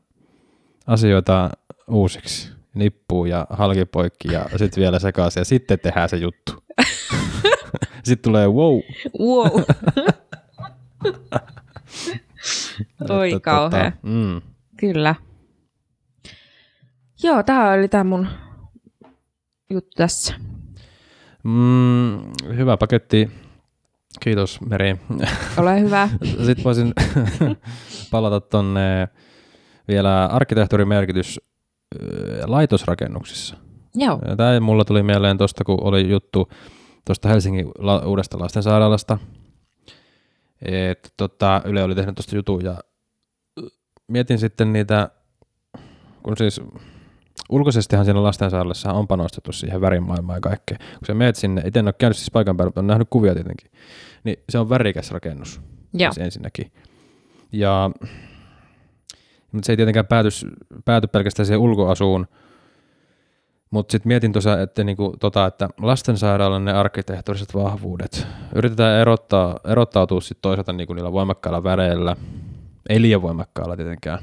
asioita 0.88 1.50
uusiksi, 1.88 2.52
nippuun 2.74 3.30
ja 3.30 3.48
halkipoikki 3.50 4.34
ja 4.34 4.46
sitten 4.56 4.82
vielä 4.82 5.00
sekaisin 5.00 5.42
ja 5.42 5.46
sitten 5.46 5.80
tehdään 5.80 6.10
se 6.10 6.18
juttu. 6.18 6.54
sitten 8.04 8.32
tulee 8.32 8.48
wow. 8.48 8.80
wow. 9.20 9.64
Oi 13.10 13.28
Että 13.32 13.40
kauhea. 13.40 13.92
Tota, 13.92 14.08
mm. 14.08 14.42
Kyllä. 14.78 15.16
Joo, 17.24 17.44
tämä 17.44 17.72
oli 17.72 17.88
tämä 17.88 18.04
mun 18.04 18.28
juttu 19.70 19.90
tässä. 19.96 20.34
Mm, 21.44 22.20
hyvä 22.56 22.78
paketti. 22.78 23.32
Kiitos 24.20 24.62
Meri. 24.62 24.96
Ole 25.58 25.80
hyvä. 25.82 26.10
Sitten 26.46 26.64
voisin 26.64 26.94
palata 28.12 28.42
tonne 28.42 29.08
vielä 29.88 30.26
arkkitehtuurin 30.26 30.88
merkitys 30.88 31.40
ö, 32.02 32.42
laitosrakennuksissa. 32.46 33.58
Joo. 33.96 34.20
Tämä 34.38 34.60
mulla 34.60 34.86
tuli 34.86 35.04
mieleen 35.04 35.38
tuosta, 35.38 35.64
kun 35.64 35.78
oli 35.82 36.10
juttu 36.10 36.50
tuosta 37.06 37.30
Helsingin 37.30 37.72
la- 37.78 38.06
uudesta 38.06 38.40
lastensairaalasta. 38.40 39.18
Et, 40.62 41.14
tota, 41.18 41.62
Yle 41.66 41.84
oli 41.84 41.96
tehnyt 41.96 42.16
tuosta 42.16 42.36
jutun 42.36 42.64
ja 42.64 42.78
mietin 44.08 44.40
sitten 44.40 44.74
niitä, 44.74 45.10
kun 46.24 46.38
siis 46.38 46.62
ulkoisestihan 47.50 48.06
siinä 48.06 48.24
lastensairaalassa 48.24 48.94
on 48.94 49.08
panostettu 49.08 49.52
siihen 49.52 49.82
värimaailmaan 49.82 50.38
ja 50.38 50.42
kaikkea. 50.42 50.78
Kun 50.78 51.06
sä 51.08 51.14
meet 51.14 51.36
sinne, 51.36 51.62
itse 51.66 51.80
en 51.80 51.88
ole 51.88 51.94
käynyt 51.94 52.18
siis 52.18 52.32
paikan 52.32 52.58
päällä, 52.58 52.68
mutta 52.68 52.82
on 52.82 52.88
nähnyt 52.88 53.08
kuvia 53.10 53.34
tietenkin, 53.34 53.72
niin 54.24 54.38
se 54.50 54.60
on 54.60 54.70
värikäs 54.70 55.12
rakennus 55.12 55.62
Joo. 55.94 56.14
siis 56.14 56.26
ensinnäkin. 56.26 56.72
Ja 57.52 57.92
mutta 59.52 59.66
se 59.66 59.72
ei 59.72 59.78
tietenkään 59.78 60.08
pääty, 60.08 60.30
pääty 60.86 61.08
pelkästään 61.08 61.46
siihen 61.46 61.60
ulkoasuun, 61.60 62.28
mutta 63.72 63.92
sitten 63.92 64.08
mietin 64.08 64.32
tuossa, 64.34 64.62
että, 64.62 64.84
niinku, 64.84 65.16
tota, 65.20 65.46
että 65.46 65.70
lastensairaalan 65.82 66.66
ne 66.66 66.74
arkkitehtuuriset 66.74 67.54
vahvuudet 67.54 68.28
yritetään 68.56 69.02
erottaa, 69.02 69.60
erottautua 69.68 70.22
sitten 70.22 70.42
toisaalta 70.42 70.74
niinku 70.74 70.94
niillä 70.94 71.12
voimakkailla 71.12 71.64
väreillä, 71.64 72.16
ei 72.90 73.02
liian 73.02 73.22
voimakkailla 73.22 73.76
tietenkään, 73.76 74.20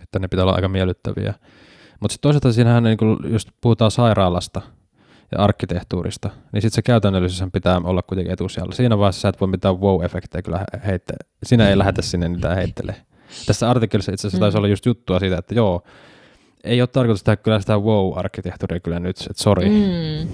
että 0.00 0.18
ne 0.18 0.28
pitää 0.28 0.42
olla 0.44 0.54
aika 0.54 0.68
miellyttäviä. 0.68 1.34
Mutta 2.00 2.12
sitten 2.12 2.28
toisaalta 2.28 2.52
siinähän, 2.52 2.82
niinku, 2.82 3.06
jos 3.28 3.46
puhutaan 3.60 3.90
sairaalasta 3.90 4.60
ja 5.32 5.38
arkkitehtuurista, 5.38 6.30
niin 6.52 6.62
sitten 6.62 6.74
se 6.74 6.82
käytännöllisyys 6.82 7.50
pitää 7.52 7.80
olla 7.84 8.02
kuitenkin 8.02 8.32
etusijalla. 8.32 8.72
Siinä 8.74 8.98
vaiheessa 8.98 9.20
sä 9.20 9.28
et 9.28 9.40
voi 9.40 9.48
mitään 9.48 9.74
wow-efektejä 9.74 10.42
kyllä 10.42 10.64
heittää. 10.86 11.16
Siinä 11.42 11.68
ei 11.68 11.78
lähdetä 11.78 12.02
sinne 12.02 12.28
niitä 12.28 12.54
heittelee. 12.54 12.96
Tässä 13.46 13.70
artikkelissa 13.70 14.12
itse 14.12 14.26
asiassa 14.26 14.40
taisi 14.40 14.56
Mm. 14.56 14.58
olla 14.58 14.68
just 14.68 14.86
juttua 14.86 15.18
siitä, 15.18 15.38
että 15.38 15.54
joo, 15.54 15.82
ei 16.64 16.82
ole 16.82 16.86
tarkoitus 16.86 17.24
tehdä 17.24 17.36
kyllä 17.36 17.60
sitä 17.60 17.78
wow-arkkitehtuuria 17.78 18.80
kyllä 18.80 19.00
nyt, 19.00 19.16
että 19.30 19.42
sori. 19.42 19.68
Mm. 19.68 20.28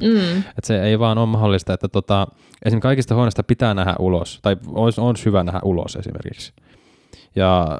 Mm. 0.00 0.38
Että 0.38 0.66
se 0.66 0.82
ei 0.82 0.98
vaan 0.98 1.18
ole 1.18 1.26
mahdollista, 1.26 1.72
että 1.74 1.88
tota, 1.88 2.26
esimerkiksi 2.64 2.82
kaikista 2.82 3.14
huoneista 3.14 3.42
pitää 3.42 3.74
nähdä 3.74 3.94
ulos, 3.98 4.38
tai 4.42 4.56
on, 4.66 4.92
on 4.98 5.14
hyvä 5.26 5.44
nähdä 5.44 5.60
ulos 5.64 5.96
esimerkiksi. 5.96 6.52
Ja, 7.36 7.78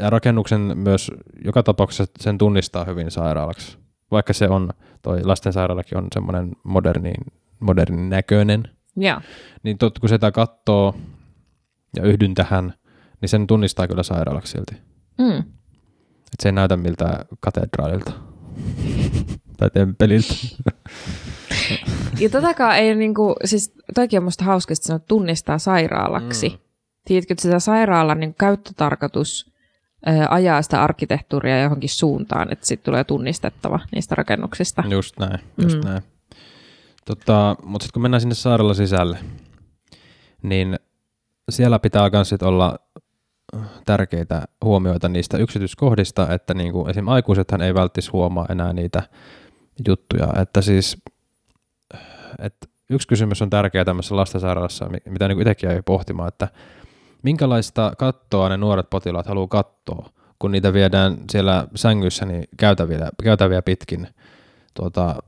ja 0.00 0.10
rakennuksen 0.10 0.60
myös 0.60 1.10
joka 1.44 1.62
tapauksessa 1.62 2.04
sen 2.20 2.38
tunnistaa 2.38 2.84
hyvin 2.84 3.10
sairaalaksi. 3.10 3.78
Vaikka 4.10 4.32
se 4.32 4.48
on, 4.48 4.70
toi 5.02 5.24
lastensairaalakin 5.24 5.98
on 5.98 6.06
semmoinen 6.12 6.52
moderni, 6.64 7.12
modernin 7.60 8.10
näköinen, 8.10 8.64
Joo. 8.96 9.20
niin 9.62 9.78
tot, 9.78 9.98
kun 9.98 10.08
sitä 10.08 10.30
katsoo 10.30 10.94
ja 11.96 12.02
yhdyn 12.02 12.34
tähän, 12.34 12.74
niin 13.20 13.28
sen 13.28 13.46
tunnistaa 13.46 13.88
kyllä 13.88 14.02
sairaalaksi 14.02 14.52
silti. 14.52 14.82
Mm. 15.18 15.44
Et 16.32 16.40
se 16.42 16.48
ei 16.48 16.52
näytä 16.52 16.76
miltä 16.76 17.24
katedraalilta 17.40 18.12
tai 19.56 19.70
temppeliltä. 19.70 20.34
Ja 22.18 22.30
totakaan 22.30 22.76
ei 22.76 22.94
niinku, 22.94 23.36
siis 23.44 23.72
toikin 23.94 24.18
on 24.18 24.24
musta 24.24 24.44
hauska, 24.44 24.72
että 24.72 24.86
sanoo, 24.86 25.00
tunnistaa 25.08 25.58
sairaalaksi. 25.58 26.48
Mm. 26.48 26.58
Tiedätkö, 27.04 27.34
että 27.34 27.42
sitä 27.42 27.58
sairaalan 27.58 28.20
niin 28.20 28.34
käyttötarkoitus 28.34 29.52
ää, 30.06 30.26
ajaa 30.30 30.62
sitä 30.62 30.82
arkkitehtuuria 30.82 31.62
johonkin 31.62 31.88
suuntaan, 31.88 32.52
että 32.52 32.66
sitten 32.66 32.84
tulee 32.84 33.04
tunnistettava 33.04 33.80
niistä 33.94 34.14
rakennuksista. 34.14 34.84
Just 34.88 35.18
näin, 35.18 35.38
just 35.62 35.78
Mm. 35.78 35.84
näin. 35.88 36.02
Tota, 37.04 37.56
Mutta 37.62 37.84
sitten 37.84 37.92
kun 37.92 38.02
mennään 38.02 38.20
sinne 38.20 38.34
sairaala 38.34 38.74
sisälle, 38.74 39.18
niin 40.42 40.78
siellä 41.50 41.78
pitää 41.78 42.10
myös 42.12 42.32
olla 42.42 42.78
tärkeitä 43.84 44.42
huomioita 44.64 45.08
niistä 45.08 45.38
yksityiskohdista, 45.38 46.32
että 46.34 46.54
niinku, 46.54 46.86
esim. 46.86 47.08
aikuisethan 47.08 47.62
ei 47.62 47.74
välttis 47.74 48.12
huomaa 48.12 48.46
enää 48.50 48.72
niitä 48.72 49.02
juttuja, 49.88 50.28
että 50.42 50.62
siis 50.62 50.96
että 52.38 52.66
yksi 52.90 53.08
kysymys 53.08 53.42
on 53.42 53.50
tärkeä 53.50 53.84
tämmöisessä 53.84 54.16
lastensairaalassa, 54.16 54.88
mi- 54.88 55.12
mitä 55.12 55.28
niinku 55.28 55.40
itsekin 55.40 55.70
jäi 55.70 55.82
pohtimaan, 55.82 56.28
että 56.28 56.48
minkälaista 57.22 57.92
kattoa 57.98 58.48
ne 58.48 58.56
nuoret 58.56 58.90
potilaat 58.90 59.26
haluaa 59.26 59.48
katsoa, 59.48 60.10
kun 60.38 60.52
niitä 60.52 60.72
viedään 60.72 61.16
siellä 61.30 61.66
sängyssä 61.74 62.26
niin 62.26 62.44
käytäviä, 62.56 63.10
käytäviä 63.22 63.62
pitkin 63.62 64.08
tuota, 64.74 65.22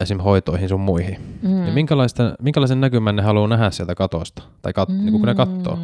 esim. 0.00 0.18
hoitoihin 0.18 0.68
sun 0.68 0.80
muihin. 0.80 1.38
Mm. 1.42 1.50
Mm. 1.50 1.66
Ja 1.66 1.72
minkälaista, 1.72 2.34
minkälaisen 2.42 2.80
näkymän 2.80 3.16
ne 3.16 3.22
haluaa 3.22 3.48
nähdä 3.48 3.70
sieltä 3.70 3.94
katosta, 3.94 4.42
tai 4.62 4.72
kat, 4.72 4.88
mm. 4.88 4.94
niin 4.94 5.12
kun 5.12 5.22
ne 5.22 5.34
katsoo. 5.34 5.78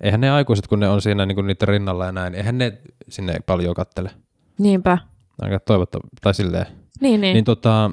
Eihän 0.00 0.20
ne 0.20 0.30
aikuiset, 0.30 0.66
kun 0.66 0.80
ne 0.80 0.88
on 0.88 1.02
siinä 1.02 1.26
niin 1.26 1.46
niiden 1.46 1.68
rinnalla 1.68 2.06
ja 2.06 2.12
näin, 2.12 2.34
eihän 2.34 2.58
ne 2.58 2.78
sinne 3.08 3.36
paljon 3.46 3.74
kattele. 3.74 4.10
Niinpä. 4.58 4.98
Aika 5.42 5.60
toivottavasti, 5.60 6.16
tai 6.20 6.34
silleen. 6.34 6.66
Niin, 7.00 7.20
niin. 7.20 7.34
Niin 7.34 7.44
tota, 7.44 7.90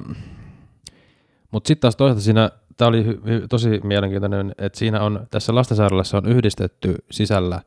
mutta 1.50 1.68
sitten 1.68 1.80
taas 1.80 1.96
toisaalta 1.96 2.22
siinä, 2.22 2.50
tämä 2.76 2.88
oli 2.88 3.04
hy, 3.04 3.48
tosi 3.48 3.80
mielenkiintoinen, 3.84 4.54
että 4.58 4.78
siinä 4.78 5.00
on, 5.00 5.26
tässä 5.30 5.54
lastensairaalassa 5.54 6.16
on 6.16 6.26
yhdistetty 6.26 6.94
sisällä 7.10 7.60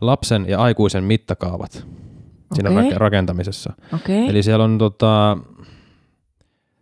lapsen 0.00 0.46
ja 0.48 0.58
aikuisen 0.58 1.04
mittakaavat 1.04 1.86
siinä 2.54 2.70
rak- 2.70 2.96
rakentamisessa. 2.96 3.72
Okay. 3.94 4.28
Eli 4.28 4.42
siellä 4.42 4.64
on 4.64 4.78
tota, 4.78 5.38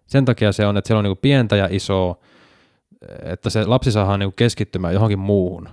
sen 0.06 0.24
takia 0.24 0.52
se 0.52 0.66
on, 0.66 0.76
että 0.76 0.88
siellä 0.88 0.98
on 0.98 1.04
niinku 1.04 1.20
pientä 1.22 1.56
ja 1.56 1.68
isoa, 1.70 2.18
että 3.22 3.50
se 3.50 3.64
lapsi 3.64 3.92
saadaan 3.92 4.20
niinku 4.20 4.34
keskittymään 4.36 4.94
johonkin 4.94 5.18
muuhun 5.18 5.68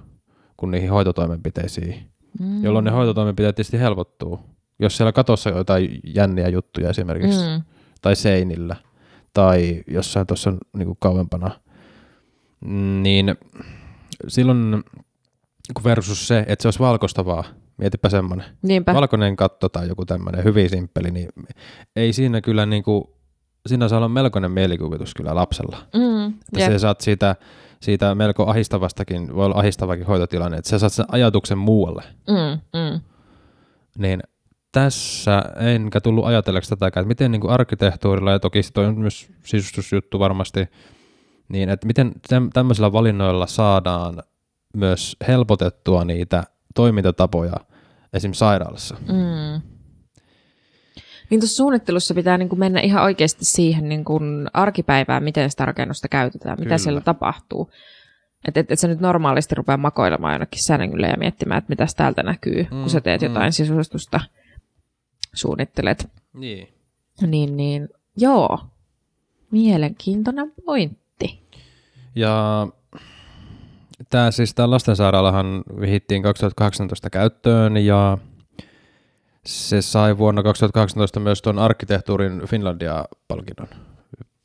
kuin 0.60 0.72
niihin 0.72 0.90
hoitotoimenpiteisiin, 0.90 1.96
mm. 2.40 2.64
jolloin 2.64 2.86
ne 2.86 2.92
hoitotoimenpiteet 2.92 3.56
tietysti 3.56 3.80
helpottuu. 3.80 4.40
Jos 4.80 4.98
siellä 4.98 5.12
katossa 5.12 5.50
on 5.50 5.58
jotain 5.58 6.00
jänniä 6.04 6.50
juttuja 6.50 6.90
esimerkiksi, 6.90 7.40
mm. 7.40 7.64
tai 8.02 8.16
seinillä, 8.16 8.76
tai 9.34 9.84
jossain 9.88 10.28
tuossa 10.28 10.54
niin 10.74 10.98
kauempana, 11.00 11.52
niin 13.02 13.36
silloin 14.28 14.84
versus 15.84 16.28
se, 16.28 16.46
että 16.48 16.62
se 16.62 16.68
olisi 16.68 16.80
valkoistavaa, 16.80 17.44
mietipä 17.78 18.10
semmoinen. 18.10 18.46
Niinpä. 18.62 18.94
Valkoinen 18.94 19.36
katto 19.36 19.70
tai 19.70 19.88
joku 19.88 20.06
tämmöinen 20.06 20.44
hyvin 20.44 20.70
simppeli, 20.70 21.12
niin 21.12 21.30
ei 21.96 22.14
siinä 22.14 22.42
kyllä 22.42 22.66
niin 22.66 22.84
kuin, 22.84 23.04
siinä 23.68 23.88
saa 23.88 23.98
olla 23.98 24.10
melkoinen 24.10 24.52
mielikuvitus 24.52 25.14
kyllä 25.14 25.36
lapsella. 25.36 25.78
Mm, 25.94 26.28
että 26.28 26.60
yep. 26.60 26.72
sä 26.72 26.80
saat 26.80 27.02
siitä, 27.02 27.36
siitä 27.80 28.16
melko 28.16 28.48
ahistavastakin, 28.48 29.36
voi 29.36 29.46
olla 29.46 29.60
ahistavakin 29.60 30.06
hoitotilanne, 30.06 30.58
että 30.58 30.70
sä 30.70 30.80
saat 30.80 30.94
sen 30.94 31.06
ajatuksen 31.12 31.58
muualle. 31.58 32.04
Mm, 32.28 32.80
mm. 32.80 33.02
Niin 33.98 34.24
tässä 34.72 35.44
enkä 35.58 36.02
tullut 36.02 36.26
ajatelleeksi 36.26 36.70
tätäkään, 36.70 37.02
että 37.02 37.08
miten 37.08 37.32
niin 37.32 37.42
kuin 37.42 37.52
arkkitehtuurilla, 37.52 38.32
ja 38.32 38.40
toki 38.40 38.64
se 38.64 38.80
on 38.80 39.00
myös 39.00 39.32
sisustusjuttu 39.46 40.20
varmasti, 40.20 40.68
niin 41.50 41.70
että 41.70 41.88
miten 41.88 42.12
tämmöisillä 42.54 42.92
valinnoilla 42.92 43.48
saadaan 43.48 44.24
myös 44.74 45.18
helpotettua 45.28 46.06
niitä 46.06 46.44
toimintatapoja 46.76 47.54
esim. 48.14 48.34
sairaalassa. 48.34 48.96
Mm. 49.08 49.62
Niin 51.30 51.40
tuossa 51.40 51.56
suunnittelussa 51.56 52.14
pitää 52.14 52.38
niin 52.38 52.50
kuin 52.50 52.60
mennä 52.60 52.80
ihan 52.80 53.04
oikeasti 53.04 53.46
siihen 53.46 53.90
niin 53.90 54.06
kuin 54.06 54.48
arkipäivään, 54.54 55.24
miten 55.24 55.52
sitä 55.52 55.66
rakennusta 55.66 56.08
käytetään, 56.08 56.58
Kyllä. 56.58 56.66
mitä 56.68 56.78
siellä 56.78 57.02
tapahtuu. 57.02 57.72
Että 58.48 58.60
et, 58.60 58.72
et 58.72 58.80
sä 58.80 58.88
nyt 58.88 59.00
normaalisti 59.00 59.56
rupea 59.56 59.78
makoilemaan 59.78 60.34
jonnekin 60.34 60.64
sängylle 60.64 61.08
ja 61.08 61.18
miettimään, 61.18 61.58
että 61.58 61.70
mitä 61.70 61.86
täältä 61.98 62.24
näkyy, 62.24 62.64
mm, 62.64 62.70
kun 62.70 62.90
sä 62.90 63.02
teet 63.02 63.22
mm. 63.22 63.28
jotain 63.28 63.54
sisustusta, 63.54 64.20
suunnittelet. 65.34 66.10
Niin. 66.34 66.68
Niin, 67.28 67.58
niin 67.58 67.90
joo. 68.18 68.60
Mielenkiintoinen 69.52 70.54
pointti. 70.66 71.44
Ja 72.16 72.68
Tämä 74.10 74.32
siis 74.32 74.54
tämä 74.54 74.70
lastensairaalahan 74.70 75.64
vihittiin 75.80 76.24
2018 76.24 77.10
käyttöön 77.10 77.78
ja 77.78 78.18
se 79.50 79.82
sai 79.82 80.18
vuonna 80.18 80.44
2018 80.44 81.20
myös 81.20 81.42
tuon 81.42 81.60
arkkitehtuurin 81.60 82.42
Finlandia-palkinnon. 82.48 83.68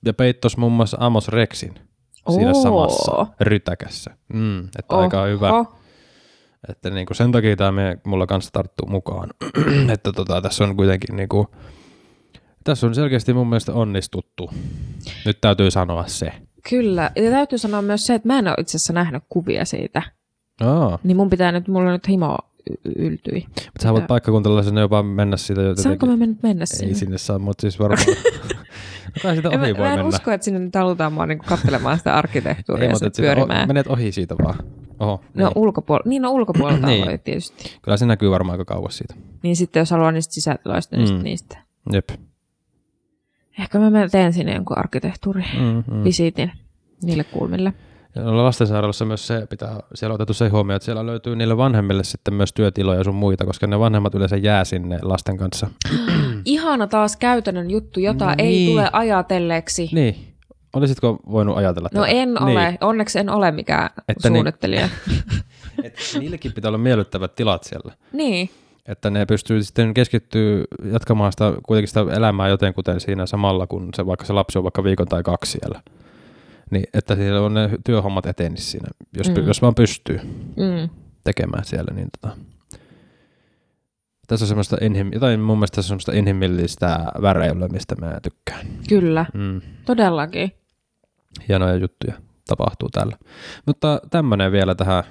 Ja 0.04 0.14
peittos 0.14 0.56
muun 0.56 0.72
muassa 0.72 0.96
Amos 1.00 1.28
Rexin 1.28 1.74
siinä 2.30 2.50
Oo. 2.50 2.62
samassa 2.62 3.26
rytäkässä. 3.40 4.16
Mm, 4.32 4.58
että 4.64 4.94
Oho. 4.94 5.02
aika 5.02 5.24
hyvä. 5.24 5.50
Että 6.68 6.90
niin 6.90 7.06
kuin 7.06 7.16
sen 7.16 7.32
takia 7.32 7.56
tämä 7.56 7.96
mulla 8.04 8.26
kanssa 8.26 8.52
tarttuu 8.52 8.88
mukaan. 8.88 9.30
että 9.94 10.12
tota, 10.12 10.42
tässä 10.42 10.64
on 10.64 10.76
kuitenkin 10.76 11.16
niin 11.16 11.28
kuin, 11.28 11.46
tässä 12.64 12.86
on 12.86 12.94
selkeästi 12.94 13.32
mun 13.32 13.48
mielestä 13.48 13.72
onnistuttu. 13.72 14.50
Nyt 15.26 15.40
täytyy 15.40 15.70
sanoa 15.70 16.06
se. 16.06 16.32
Kyllä, 16.68 17.10
ja 17.16 17.30
täytyy 17.30 17.58
sanoa 17.58 17.82
myös 17.82 18.06
se, 18.06 18.14
että 18.14 18.28
mä 18.28 18.38
en 18.38 18.48
ole 18.48 18.56
itse 18.58 18.76
asiassa 18.76 18.92
nähnyt 18.92 19.22
kuvia 19.28 19.64
siitä. 19.64 20.02
Aa. 20.60 20.98
Niin 21.02 21.16
mun 21.16 21.30
pitää 21.30 21.52
nyt, 21.52 21.68
mulla 21.68 21.92
nyt 21.92 22.08
himo 22.08 22.38
yltyi. 22.96 23.46
Mutta 23.48 23.82
sä 23.82 23.92
voit 23.92 24.06
paikkakuntalaisena 24.06 24.80
jopa 24.80 25.02
mennä 25.02 25.36
siitä 25.36 25.60
jotenkin. 25.60 25.82
Saanko 25.82 26.06
mä 26.06 26.16
mennä 26.16 26.36
mennä 26.42 26.66
sinne? 26.66 26.88
Ei 26.88 26.94
sinne 26.94 27.18
saa, 27.18 27.38
mutta 27.38 27.60
siis 27.60 27.78
varmaan. 27.78 28.06
Kai 29.22 29.36
sitä 29.36 29.48
ohi 29.48 29.54
en, 29.54 29.60
voi 29.60 29.72
mä 29.72 29.92
en 29.92 29.98
mennä. 29.98 30.04
usko, 30.04 30.30
että 30.30 30.44
sinne 30.44 30.60
nyt 30.60 30.74
halutaan 30.74 31.12
mua 31.12 31.26
niinku 31.26 31.44
katselemaan 31.48 31.98
sitä 31.98 32.14
arkkitehtuuria 32.14 32.88
ja 32.88 33.10
pyörimään. 33.16 33.64
O- 33.64 33.66
menet 33.66 33.86
ohi 33.86 34.12
siitä 34.12 34.34
vaan. 34.44 34.58
Oho, 35.00 35.20
no 35.34 35.48
niin. 35.48 35.58
ulkopuolella, 35.58 36.08
niin 36.08 36.22
no 36.22 36.30
ulkopuolelta 36.30 36.86
niin. 36.86 37.06
voi 37.06 37.18
tietysti. 37.18 37.78
Kyllä 37.82 37.96
se 37.96 38.06
näkyy 38.06 38.30
varmaan 38.30 38.60
aika 38.60 38.74
kauas 38.74 38.98
siitä. 38.98 39.14
Niin 39.42 39.56
sitten 39.56 39.80
jos 39.80 39.90
haluaa 39.90 40.12
niistä 40.12 40.34
sisätiloista, 40.34 40.96
niin 40.96 41.16
mm. 41.16 41.22
niistä. 41.22 41.58
Jep. 41.92 42.08
Ehkä 43.58 43.78
mä 43.78 44.08
teen 44.08 44.32
sinne 44.32 44.54
jonkun 44.54 44.78
arkkitehtuurivisiitin. 44.78 46.48
Mm, 46.48 46.58
mm 46.58 46.64
niille 47.02 47.24
kulmille. 47.24 47.72
Ja 48.14 48.36
lastensairaalassa 48.36 49.04
myös 49.04 49.26
se 49.26 49.46
pitää, 49.50 49.80
siellä 49.94 50.12
on 50.12 50.14
otettu 50.14 50.34
se 50.34 50.48
huomioon, 50.48 50.76
että 50.76 50.84
siellä 50.84 51.06
löytyy 51.06 51.36
niille 51.36 51.56
vanhemmille 51.56 52.04
sitten 52.04 52.34
myös 52.34 52.52
työtiloja 52.52 53.04
sun 53.04 53.14
muita, 53.14 53.46
koska 53.46 53.66
ne 53.66 53.78
vanhemmat 53.78 54.14
yleensä 54.14 54.36
jää 54.36 54.64
sinne 54.64 54.98
lasten 55.02 55.36
kanssa. 55.36 55.70
Ihana 56.44 56.86
taas 56.86 57.16
käytännön 57.16 57.70
juttu, 57.70 58.00
jota 58.00 58.26
niin. 58.26 58.40
ei 58.40 58.66
tule 58.70 58.88
ajatelleeksi. 58.92 59.88
Niin. 59.92 60.34
Olisitko 60.72 61.18
voinut 61.30 61.56
ajatella 61.56 61.88
No 61.94 62.00
tätä? 62.00 62.12
en 62.12 62.28
niin. 62.28 62.42
ole. 62.42 62.78
Onneksi 62.80 63.18
en 63.18 63.30
ole 63.30 63.50
mikään 63.50 63.90
että 64.08 64.28
suunnittelija. 64.28 64.88
Niin, 65.76 65.86
että 65.86 66.18
niillekin 66.18 66.52
pitää 66.52 66.68
olla 66.68 66.78
miellyttävät 66.78 67.34
tilat 67.34 67.64
siellä. 67.64 67.92
Niin. 68.12 68.50
Että 68.88 69.10
ne 69.10 69.26
pystyy 69.26 69.62
sitten 69.62 69.94
keskittyä 69.94 70.64
jatkamaan 70.92 71.32
sitä, 71.32 71.52
kuitenkin 71.62 71.88
sitä 71.88 72.00
elämää 72.00 72.48
jotenkuten 72.48 73.00
siinä 73.00 73.26
samalla, 73.26 73.66
kun 73.66 73.88
se, 73.94 74.06
vaikka 74.06 74.26
se 74.26 74.32
lapsi 74.32 74.58
on 74.58 74.64
vaikka 74.64 74.84
viikon 74.84 75.08
tai 75.08 75.22
kaksi 75.22 75.58
siellä. 75.60 75.80
Niin, 76.70 76.84
että 76.94 77.14
siellä 77.14 77.40
on 77.40 77.54
ne 77.54 77.70
työhommat 77.84 78.26
etenis 78.26 78.70
siinä, 78.70 78.88
jos, 79.16 79.28
mm. 79.28 79.46
jos 79.46 79.62
vaan 79.62 79.74
pystyy 79.74 80.20
mm. 80.56 80.88
tekemään 81.24 81.64
siellä. 81.64 81.94
Niin 81.94 82.08
tota. 82.20 82.36
Tässä 84.26 84.44
on 84.44 84.48
semmoista, 84.48 84.76
inhim, 84.80 85.10
jotain 85.12 85.40
mun 85.40 85.58
mielestä 85.58 85.74
tässä 85.74 85.94
on 85.94 86.00
semmoista 86.00 86.12
inhimillistä 86.12 87.06
väreilyä, 87.22 87.68
mistä 87.68 87.94
mä 88.00 88.20
tykkään. 88.22 88.66
Kyllä, 88.88 89.26
mm. 89.34 89.60
todellakin. 89.84 90.52
Hienoja 91.48 91.74
juttuja 91.74 92.14
tapahtuu 92.46 92.88
täällä. 92.88 93.16
Mutta 93.66 94.00
tämmöinen 94.10 94.52
vielä 94.52 94.74
tähän 94.74 95.04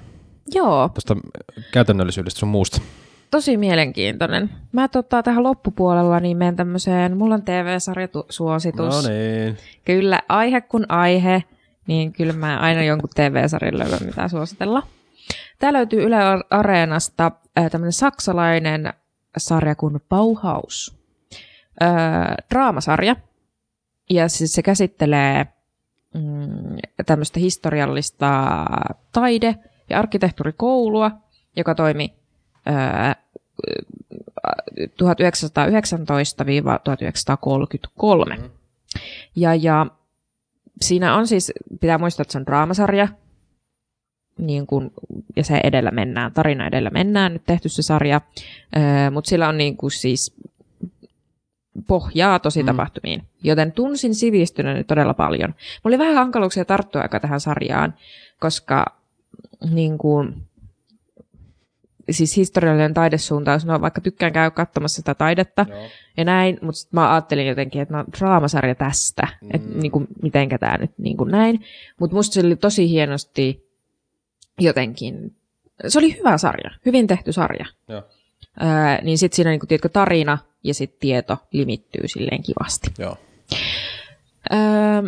Joo. 0.54 0.88
tuosta 0.88 1.16
käytännöllisyydestä 1.72 2.40
sun 2.40 2.48
muusta. 2.48 2.80
Tosi 3.30 3.56
mielenkiintoinen. 3.56 4.50
Mä 4.72 4.88
tota, 4.88 5.22
tähän 5.22 5.42
loppupuolella 5.42 6.20
niin 6.20 6.36
menen 6.36 6.56
tämmöiseen, 6.56 7.16
mulla 7.16 7.34
on 7.34 7.42
TV-sarjasuositus. 7.42 9.04
No 9.04 9.10
niin. 9.10 9.56
Kyllä, 9.84 10.20
aihe 10.28 10.60
kun 10.60 10.86
aihe, 10.88 11.42
niin 11.86 12.12
kyllä 12.12 12.32
mä 12.32 12.58
aina 12.58 12.82
jonkun 12.82 13.10
TV-sarjan 13.14 13.78
löydän, 13.78 14.06
mitä 14.06 14.28
suositella. 14.28 14.82
Tää 15.58 15.72
löytyy 15.72 16.02
Yle 16.02 16.16
Areenasta 16.50 17.32
äh, 17.58 17.70
tämmöinen 17.70 17.92
saksalainen 17.92 18.92
sarja 19.36 19.74
kuin 19.74 20.00
Bauhaus. 20.08 20.96
Äh, 21.82 22.34
draamasarja. 22.50 23.16
Ja 24.10 24.28
siis 24.28 24.52
se 24.52 24.62
käsittelee 24.62 25.46
mm, 26.14 26.76
tämmöistä 27.06 27.40
historiallista 27.40 28.64
taide- 29.12 29.54
ja 29.90 29.98
arkkitehtuurikoulua, 29.98 31.10
joka 31.56 31.74
toimi 31.74 32.14
1919-1933. 32.68 32.74
Mm. 38.38 38.50
Ja, 39.36 39.54
ja 39.54 39.86
siinä 40.80 41.16
on 41.16 41.26
siis, 41.26 41.52
pitää 41.80 41.98
muistaa, 41.98 42.22
että 42.22 42.32
se 42.32 42.38
on 42.38 42.46
draamasarja, 42.46 43.08
niin 44.38 44.66
kun, 44.66 44.92
ja 45.36 45.44
se 45.44 45.60
edellä 45.64 45.90
mennään, 45.90 46.32
tarina 46.32 46.66
edellä 46.66 46.90
mennään, 46.90 47.32
nyt 47.32 47.42
tehty 47.46 47.68
se 47.68 47.82
sarja, 47.82 48.20
mutta 49.10 49.28
sillä 49.28 49.48
on 49.48 49.58
niin 49.58 49.76
kuin 49.76 49.90
siis 49.90 50.36
pohjaa 51.86 52.38
tosi 52.38 52.62
mm. 52.62 52.66
tapahtumiin, 52.66 53.22
joten 53.42 53.72
tunsin 53.72 54.14
sivistyneeni 54.14 54.84
todella 54.84 55.14
paljon. 55.14 55.50
Mulla 55.50 55.94
oli 55.94 55.98
vähän 55.98 56.14
hankaluuksia 56.14 56.64
tarttua 56.64 57.02
aika 57.02 57.20
tähän 57.20 57.40
sarjaan, 57.40 57.94
koska 58.40 58.84
niin 59.70 59.98
kuin, 59.98 60.34
siis 62.10 62.36
historiallinen 62.36 62.94
taidesuuntaus, 62.94 63.66
no 63.66 63.80
vaikka 63.80 64.00
tykkään 64.00 64.32
käydä 64.32 64.50
katsomassa 64.50 64.96
sitä 64.96 65.14
taidetta 65.14 65.66
Joo. 65.68 65.88
ja 66.16 66.24
näin, 66.24 66.58
mutta 66.62 66.88
mä 66.92 67.12
ajattelin 67.12 67.46
jotenkin, 67.46 67.82
että 67.82 67.94
no 67.94 68.04
draamasarja 68.18 68.74
tästä, 68.74 69.28
mm. 69.42 69.48
että 69.54 69.78
niin 69.78 69.92
mitenkä 70.22 70.58
tämä 70.58 70.78
nyt 70.78 70.98
niin 70.98 71.16
kuin 71.16 71.30
näin. 71.30 71.64
Mutta 72.00 72.16
musta 72.16 72.34
se 72.34 72.40
oli 72.40 72.56
tosi 72.56 72.88
hienosti 72.88 73.68
jotenkin, 74.60 75.36
se 75.88 75.98
oli 75.98 76.18
hyvä 76.18 76.38
sarja, 76.38 76.70
hyvin 76.86 77.06
tehty 77.06 77.32
sarja. 77.32 77.66
Joo. 77.88 78.02
Öö, 78.62 79.02
niin 79.02 79.18
sitten 79.18 79.36
siinä 79.36 79.50
niin 79.50 79.60
tiedätkö, 79.68 79.88
tarina 79.88 80.38
ja 80.64 80.74
sitten 80.74 81.00
tieto 81.00 81.38
limittyy 81.52 82.08
silleen 82.08 82.42
kivasti. 82.42 82.90
Joo. 82.98 83.16
Öö, 84.52 85.02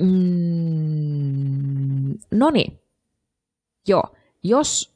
mm, 0.00 2.18
no 2.30 2.50
niin. 2.50 2.80
Joo 3.88 4.14
jos 4.44 4.94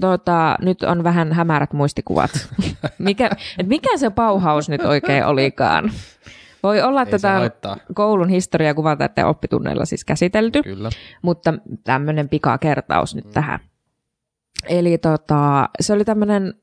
tota, 0.00 0.56
nyt 0.60 0.82
on 0.82 1.04
vähän 1.04 1.32
hämärät 1.32 1.72
muistikuvat, 1.72 2.30
mikä, 2.98 3.30
et 3.58 3.68
mikä 3.68 3.96
se 3.96 4.10
pauhaus 4.10 4.68
nyt 4.68 4.84
oikein 4.84 5.26
olikaan? 5.26 5.92
Voi 6.62 6.82
olla, 6.82 7.02
että 7.02 7.18
tätä 7.18 7.76
koulun 7.94 8.28
historia 8.28 8.74
kuvata, 8.74 9.04
että 9.04 9.26
oppitunneilla 9.26 9.84
siis 9.84 10.04
käsitelty, 10.04 10.62
Kyllä. 10.62 10.90
mutta 11.22 11.54
tämmöinen 11.84 12.28
pikakertaus 12.28 13.14
nyt 13.14 13.24
mm. 13.24 13.30
tähän. 13.30 13.60
Eli 14.68 14.98
tota, 14.98 15.68
se 15.80 15.92
oli 15.92 16.04
tämmöinen 16.04 16.54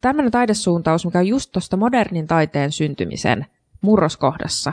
tämmöinen 0.00 0.32
taidesuuntaus, 0.32 1.04
mikä 1.04 1.18
on 1.18 1.26
just 1.26 1.52
tuosta 1.52 1.76
modernin 1.76 2.26
taiteen 2.26 2.72
syntymisen 2.72 3.46
murroskohdassa 3.80 4.72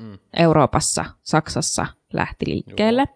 mm. 0.00 0.18
Euroopassa, 0.36 1.04
Saksassa– 1.22 1.86
lähti 2.12 2.46
liikkeelle. 2.48 3.08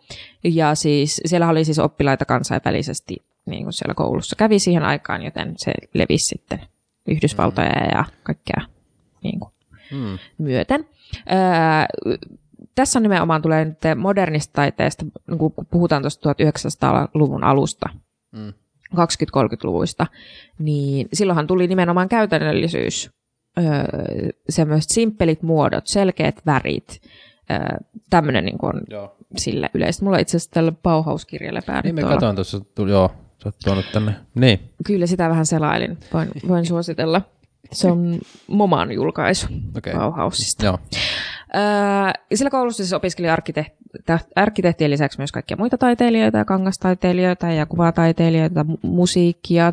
Ja 0.44 0.74
siis 0.74 1.20
siellä 1.24 1.48
oli 1.48 1.64
siis 1.64 1.78
oppilaita 1.78 2.24
kansainvälisesti 2.24 3.16
niin 3.46 3.62
kuin 3.62 3.72
siellä 3.72 3.94
koulussa 3.94 4.36
kävi 4.36 4.58
siihen 4.58 4.82
aikaan, 4.82 5.22
joten 5.22 5.54
se 5.56 5.72
levisi 5.94 6.26
sitten 6.26 6.60
Yhdysvaltoja 7.08 7.68
mm. 7.68 7.88
ja 7.92 8.04
kaikkea 8.22 8.62
niin 9.22 9.40
kuin, 9.40 9.52
mm. 9.92 10.18
myöten. 10.38 10.86
Öö, 11.32 12.16
tässä 12.74 13.00
nimenomaan 13.00 13.42
tulee 13.42 13.64
nyt 13.64 13.78
modernista 13.96 14.52
taiteesta, 14.52 15.06
niin 15.28 15.38
kun 15.38 15.52
puhutaan 15.70 16.02
tuosta 16.02 16.32
1900-luvun 16.32 17.44
alusta, 17.44 17.88
mm. 18.32 18.52
20-30-luvuista, 18.94 20.06
niin 20.58 21.08
silloinhan 21.12 21.46
tuli 21.46 21.66
nimenomaan 21.66 22.08
käytännöllisyys, 22.08 23.10
öö, 23.58 23.64
semmoiset 24.48 24.90
simppelit 24.90 25.42
muodot, 25.42 25.86
selkeät 25.86 26.42
värit, 26.46 27.02
tämmöinen 28.10 28.44
niin 28.44 28.58
on 28.62 28.80
joo. 28.90 29.16
sille 29.36 29.70
yleistä. 29.74 30.04
Mulla 30.04 30.18
itse 30.18 30.36
asiassa 30.36 30.50
tällä 30.50 30.72
Bauhaus-kirjalle 30.82 31.62
Niin 31.84 31.94
me 31.94 32.02
katsoin 32.02 32.36
tuossa, 32.36 32.60
joo, 32.88 33.10
sä 33.42 33.48
oot 33.48 33.56
tuonut 33.64 33.84
tänne. 33.92 34.14
Niin. 34.34 34.60
Kyllä 34.86 35.06
sitä 35.06 35.28
vähän 35.28 35.46
selailin, 35.46 35.98
voin, 36.12 36.28
voin 36.48 36.66
suositella. 36.66 37.22
Se 37.72 37.90
on 37.90 38.18
Moman 38.46 38.92
julkaisu 38.92 39.46
okay. 39.76 39.94
Bauhausista. 39.94 40.64
Joo. 40.64 40.78
Öö, 41.54 42.22
sillä 42.34 42.50
koulussa 42.50 42.82
siis 42.84 42.92
opiskeli 42.92 43.28
arkkitehti, 43.28 43.80
arkkitehtien 44.36 44.90
lisäksi 44.90 45.18
myös 45.18 45.32
kaikkia 45.32 45.56
muita 45.56 45.78
taiteilijoita 45.78 46.38
ja 46.38 46.44
kangastaiteilijoita 46.44 47.46
ja 47.46 47.66
kuvataiteilijoita, 47.66 48.66
musiikkia, 48.82 49.72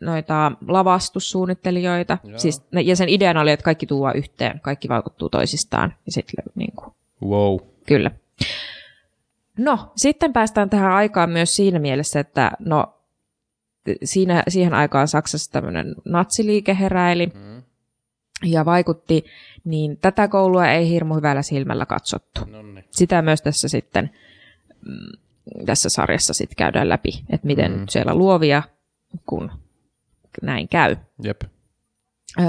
noita 0.00 0.52
lavastussuunnittelijoita. 0.68 2.18
Siis, 2.36 2.62
ja 2.84 2.96
sen 2.96 3.08
ideana 3.08 3.40
oli, 3.40 3.50
että 3.50 3.64
kaikki 3.64 3.86
tuo 3.86 4.12
yhteen, 4.14 4.60
kaikki 4.60 4.88
vaikuttuu 4.88 5.28
toisistaan. 5.28 5.94
Ja 6.06 6.12
sit, 6.12 6.26
niin 6.54 6.72
kuin, 6.76 6.95
wow. 7.28 7.58
Kyllä. 7.86 8.10
No, 9.58 9.92
sitten 9.96 10.32
päästään 10.32 10.70
tähän 10.70 10.92
aikaan 10.92 11.30
myös 11.30 11.56
siinä 11.56 11.78
mielessä, 11.78 12.20
että 12.20 12.50
no, 12.58 12.96
siinä, 14.04 14.42
siihen 14.48 14.74
aikaan 14.74 15.08
Saksassa 15.08 15.52
tämmöinen 15.52 15.94
natsiliike 16.04 16.76
heräili 16.80 17.26
mm. 17.26 17.62
ja 18.44 18.64
vaikutti, 18.64 19.24
niin 19.64 19.96
tätä 19.96 20.28
koulua 20.28 20.68
ei 20.68 20.88
hirmu 20.88 21.14
hyvällä 21.14 21.42
silmällä 21.42 21.86
katsottu. 21.86 22.40
Nonni. 22.44 22.84
Sitä 22.90 23.22
myös 23.22 23.42
tässä 23.42 23.68
sitten 23.68 24.10
mm, 24.86 25.64
tässä 25.66 25.88
sarjassa 25.88 26.34
sitten 26.34 26.56
käydään 26.56 26.88
läpi, 26.88 27.24
että 27.30 27.46
miten 27.46 27.72
mm. 27.72 27.84
siellä 27.88 28.14
luovia, 28.14 28.62
kun 29.26 29.52
näin 30.42 30.68
käy. 30.68 30.96
Jep. 31.22 31.40
Öö, 32.38 32.46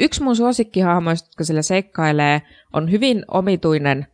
yksi 0.00 0.22
mun 0.22 0.36
suosikkihahmoista, 0.36 1.28
jotka 1.28 1.44
sillä 1.44 1.62
seikkailee, 1.62 2.42
on 2.72 2.90
hyvin 2.90 3.24
omituinen, 3.28 4.06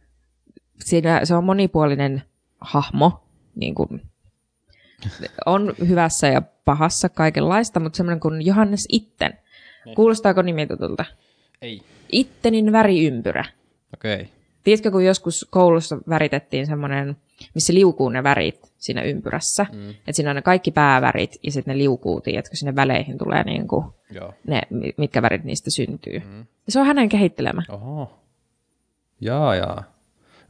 siinä 0.85 1.24
se 1.24 1.35
on 1.35 1.44
monipuolinen 1.44 2.22
hahmo, 2.61 3.24
niin 3.54 3.74
kuin 3.74 4.02
on 5.46 5.74
hyvässä 5.88 6.26
ja 6.28 6.42
pahassa 6.64 7.09
kaikenlaista, 7.09 7.80
mutta 7.80 7.96
semmoinen 7.96 8.20
kuin 8.20 8.46
Johannes 8.46 8.87
Itten. 8.88 9.38
Niin. 9.85 9.96
Kuulostaako 9.96 10.42
nimi 10.42 10.66
tutulta? 10.66 11.04
Ei. 11.62 11.83
Ittenin 12.12 12.72
väriympyrä. 12.72 13.44
Okei. 13.94 14.14
Okay. 14.14 14.26
Tiedätkö, 14.64 14.90
kun 14.90 15.05
joskus 15.05 15.46
koulussa 15.50 15.98
väritettiin 16.09 16.66
semmoinen, 16.66 17.16
missä 17.55 17.74
liukuu 17.74 18.09
ne 18.09 18.22
värit 18.22 18.72
siinä 18.79 19.03
ympyrässä. 19.03 19.66
Mm. 19.72 19.90
Että 19.90 20.12
siinä 20.12 20.31
on 20.31 20.37
ne 20.37 20.42
kaikki 20.42 20.70
päävärit 20.70 21.38
ja 21.42 21.53
sitten 21.53 21.72
ne 21.72 21.79
liukuu, 21.79 22.20
tiedätkö, 22.20 22.57
sinne 22.57 22.77
väleihin 22.77 23.18
tulee 23.18 23.44
niin 23.44 23.68
kuin 23.68 23.87
Joo. 24.11 24.35
ne, 24.46 24.62
mitkä 24.96 25.22
värit 25.22 25.44
niistä 25.44 25.70
syntyy. 25.70 26.18
Mm. 26.18 26.38
Ja 26.38 26.72
se 26.72 26.81
on 26.81 26.87
hänen 26.87 27.09
kehittelemä. 27.09 27.62
Oho. 27.68 28.18
Jaa, 29.20 29.55
jaa. 29.55 29.85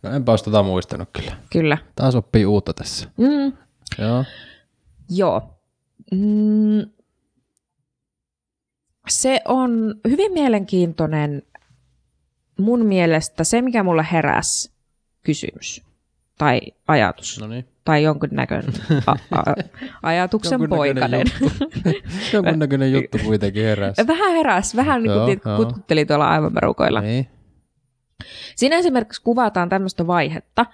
No 0.02 0.10
enpä 0.10 0.32
olisi 0.32 0.44
tota 0.44 0.62
muistanut 0.62 1.08
kyllä. 1.12 1.36
Kyllä. 1.52 1.78
Taas 1.96 2.14
oppii 2.14 2.46
uutta 2.46 2.72
tässä. 2.72 3.08
Mm. 3.16 3.52
Joo. 3.98 4.24
Joo. 5.10 5.42
Mm. 6.12 6.90
Se 9.08 9.40
on 9.44 9.94
hyvin 10.08 10.32
mielenkiintoinen 10.32 11.42
mun 12.58 12.86
mielestä 12.86 13.44
se, 13.44 13.62
mikä 13.62 13.82
mulle 13.82 14.06
heräsi 14.12 14.72
kysymys 15.22 15.82
tai 16.38 16.60
ajatus. 16.88 17.40
Noniin. 17.40 17.68
Tai 17.84 18.02
jonkunnäköinen 18.02 18.72
a- 19.06 19.16
a- 19.30 19.54
ajatuksen 20.02 20.68
poikainen. 20.68 21.26
jonkunnäköinen 22.32 22.92
juttu 23.02 23.18
kuitenkin 23.24 23.64
heräsi. 23.64 24.06
Vähän 24.06 24.32
heräsi, 24.32 24.76
vähän 24.76 25.02
niin 25.02 25.40
kuin 25.40 25.56
kutkutteli 25.56 26.04
tuolla 26.06 26.30
aivan 26.30 26.54
perukoilla. 26.54 27.00
Niin. 27.00 27.28
Siinä 28.56 28.76
esimerkiksi 28.76 29.22
kuvataan 29.22 29.68
tämmöistä 29.68 30.06
vaihetta, 30.06 30.66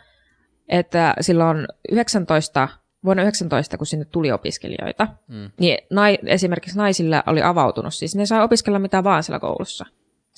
että 0.69 1.15
silloin 1.21 1.69
19 1.93 2.69
vuonna 3.05 3.23
19, 3.23 3.79
kun 3.79 3.87
sinne 3.87 4.05
tuli 4.05 4.33
opiskelijoita, 4.33 5.09
mm. 5.29 5.51
niin 5.61 5.79
nai, 5.91 6.19
esimerkiksi 6.27 6.79
naisilla 6.79 7.23
oli 7.27 7.43
avautunut. 7.43 7.95
Siis 7.95 8.17
ne 8.17 8.27
sai 8.27 8.43
opiskella 8.45 8.79
mitä 8.79 9.05
vaan 9.05 9.23
siellä 9.23 9.41
koulussa. 9.41 9.87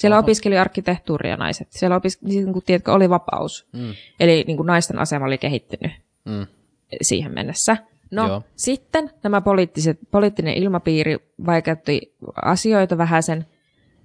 Siellä 0.02 0.16
Oho. 0.16 0.24
opiskeli 0.24 0.58
arkkitehtuuria 0.58 1.36
naiset. 1.36 1.68
Siellä 1.70 1.96
opiskeli, 1.96 2.32
niin 2.32 2.52
kuin, 2.52 2.64
tiedätkö, 2.64 2.92
oli 2.92 3.10
vapaus. 3.10 3.66
Mm. 3.72 3.94
Eli 4.20 4.44
niin 4.46 4.56
kuin 4.56 4.66
naisten 4.66 4.98
asema 4.98 5.26
oli 5.26 5.38
kehittynyt 5.38 5.92
mm. 6.24 6.46
siihen 7.02 7.32
mennessä. 7.32 7.76
No 8.10 8.28
Joo. 8.28 8.42
sitten 8.56 9.10
nämä 9.22 9.40
poliittiset, 9.40 9.98
poliittinen 10.10 10.54
ilmapiiri 10.54 11.18
vaikeutti 11.46 12.14
asioita 12.42 12.98
vähän 12.98 13.22
sen 13.22 13.46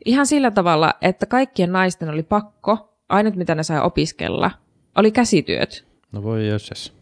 ihan 0.05 0.27
sillä 0.27 0.51
tavalla, 0.51 0.93
että 1.01 1.25
kaikkien 1.25 1.71
naisten 1.71 2.09
oli 2.09 2.23
pakko, 2.23 2.93
ainut 3.09 3.35
mitä 3.35 3.55
ne 3.55 3.63
sai 3.63 3.81
opiskella, 3.81 4.51
oli 4.95 5.11
käsityöt. 5.11 5.85
No 6.11 6.23
voi 6.23 6.47
jos. 6.47 6.93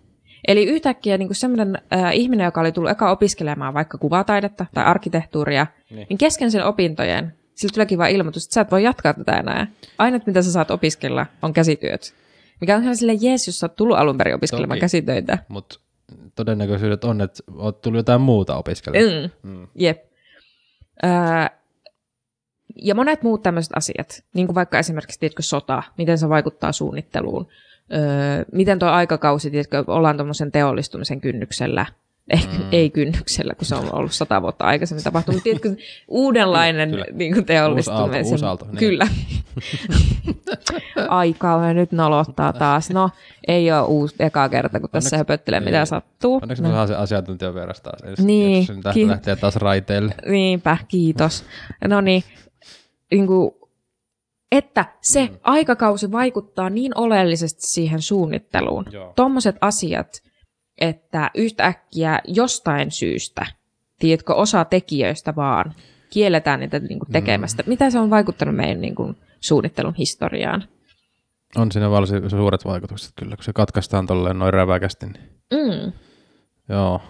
Eli 0.48 0.66
yhtäkkiä 0.66 1.18
niin 1.18 1.36
semmoinen 1.36 1.82
äh, 1.94 2.16
ihminen, 2.16 2.46
joka 2.46 2.62
oli 2.62 2.72
tullut 2.72 2.92
eka 2.92 3.12
opiskelemaan 3.12 3.74
vaikka 3.74 3.98
kuvataidetta 3.98 4.66
tai 4.74 4.86
arkkitehtuuria, 4.86 5.68
niin, 5.90 6.08
niin 6.10 6.18
kesken 6.18 6.52
sen 6.52 6.66
opintojen 6.66 7.34
sillä 7.56 7.74
tuleekin 7.74 7.98
vain 7.98 8.15
ilmoitus, 8.15 8.44
että 8.46 8.54
sä 8.54 8.62
et 8.62 8.72
voi 8.72 8.84
jatkaa 8.84 9.13
tätä 9.13 9.32
enää. 9.32 9.68
Ainut, 9.98 10.28
mitä 10.28 10.41
sä 10.41 10.52
saat 10.52 10.72
opiskella, 10.72 11.26
on 11.41 11.54
käsityöt. 11.54 12.13
Mikä 12.62 12.76
on 12.76 12.84
ihan 12.84 12.96
silleen 12.96 13.22
jees, 13.22 13.48
jos 13.48 13.60
sä 13.60 13.65
oot 13.65 13.76
tullut 13.76 13.98
alun 13.98 14.18
perin 14.18 14.36
opiskelemaan 14.36 14.78
Toki, 14.78 14.82
käsitöitä. 14.82 15.38
Mutta 15.48 15.80
todennäköisyydet 16.36 17.04
on, 17.04 17.22
että 17.22 17.44
oot 17.56 17.82
tullut 17.82 18.00
jotain 18.00 18.22
muuta 18.22 18.56
opiskelemaan. 18.56 19.32
Mm, 19.44 19.50
mm. 19.50 19.68
Jep. 19.76 20.06
Öö, 21.04 21.12
ja 22.76 22.96
monet 22.96 23.24
muut 23.24 23.44
tämmöiset 23.44 23.72
asiat, 23.76 24.24
niin 24.34 24.48
kuin 24.48 24.56
vaikka 24.56 24.80
esimerkiksi 24.80 25.20
tiedätkö, 25.20 25.44
sota, 25.44 25.84
miten 25.98 26.18
se 26.18 26.30
vaikuttaa 26.30 26.72
suunnitteluun, 26.72 27.48
öö, 27.94 28.00
miten 28.52 28.80
tuo 28.80 28.89
aikakausi, 28.89 29.52
tiedätkö, 29.52 29.84
ollaan 29.88 30.18
tuommoisen 30.18 30.52
teollistumisen 30.52 31.22
kynnyksellä, 31.22 31.86
Ehkä 32.30 32.58
mm. 32.58 32.66
ei 32.72 32.90
kynnyksellä, 32.90 33.54
kun 33.56 33.66
se 33.66 33.76
on 33.76 33.96
ollut 33.96 34.12
sata 34.12 34.42
vuotta 34.42 34.66
aikaisemmin 34.66 35.04
tapahtunut. 35.04 35.44
Tiedätkö, 35.44 35.76
uudenlainen 36.08 37.06
niin 37.12 37.34
kuin 37.34 37.46
teollistuminen. 37.46 38.22
Uusi 38.22 38.32
uusi 38.34 38.46
aalto, 38.46 38.66
niin. 38.66 38.78
Kyllä. 38.78 39.08
Aikaa 41.10 41.74
nyt 41.74 41.92
nolottaa 41.92 42.54
taas. 42.54 42.90
No, 42.90 43.10
ei 43.48 43.72
ole 43.72 43.82
uusi 43.82 44.16
eka 44.20 44.50
kerta, 44.50 44.80
kun 44.80 44.90
tässä 44.90 45.18
höpöttelee, 45.18 45.60
mitä 45.60 45.86
sattuu. 45.86 46.40
Onneksi 46.42 46.64
no. 46.64 46.70
saa 46.70 46.88
se 46.88 46.96
asiantuntijan 46.96 47.56
vieras 47.56 47.82
taas. 47.82 48.00
Jos, 48.10 48.20
niin. 48.20 48.68
Jos 48.86 48.94
ki- 48.94 49.08
lähtee 49.08 49.36
taas 49.36 49.56
raiteille. 49.56 50.16
Niinpä, 50.26 50.78
kiitos. 50.88 51.46
No 51.88 52.02
niin, 52.02 52.24
niin 53.12 53.28
kuin, 53.28 53.52
että 54.52 54.86
se 55.02 55.26
mm. 55.26 55.38
aikakausi 55.44 56.12
vaikuttaa 56.12 56.70
niin 56.70 56.98
oleellisesti 56.98 57.62
siihen 57.62 58.02
suunnitteluun. 58.02 58.86
Tuommoiset 59.16 59.56
asiat, 59.62 60.22
että 60.78 61.32
yhtäkkiä 61.36 62.20
jostain 62.28 62.92
syystä, 62.92 63.46
tiedätkö, 64.00 64.34
osa 64.34 64.66
tekijöistä 64.66 65.36
vaan 65.36 65.76
kielletään 66.10 66.60
niitä 66.60 66.80
niin 66.80 67.00
kuin 67.00 67.12
tekemästä. 67.12 67.64
Mm. 67.64 67.70
Mitä 67.70 67.90
se 67.90 68.00
on 68.00 68.10
vaikuttanut 68.10 68.56
meidän 68.56 68.82
niin 68.82 68.96
kuin, 68.96 69.18
suunnittelun 69.40 69.96
historiaan? 69.96 70.64
On 71.56 71.72
siinä 71.72 71.90
varsin 71.90 72.30
suuret 72.30 72.66
vaikutukset 72.66 73.12
kyllä, 73.16 73.36
kun 73.36 73.44
se 73.44 73.54
katkaistaan 73.54 74.08
tolleen 74.08 74.40
noin 74.40 74.54
räväkästi. 74.54 75.06
Niin... 75.06 75.20
Mm. 75.54 75.94
Joo. 76.70 77.02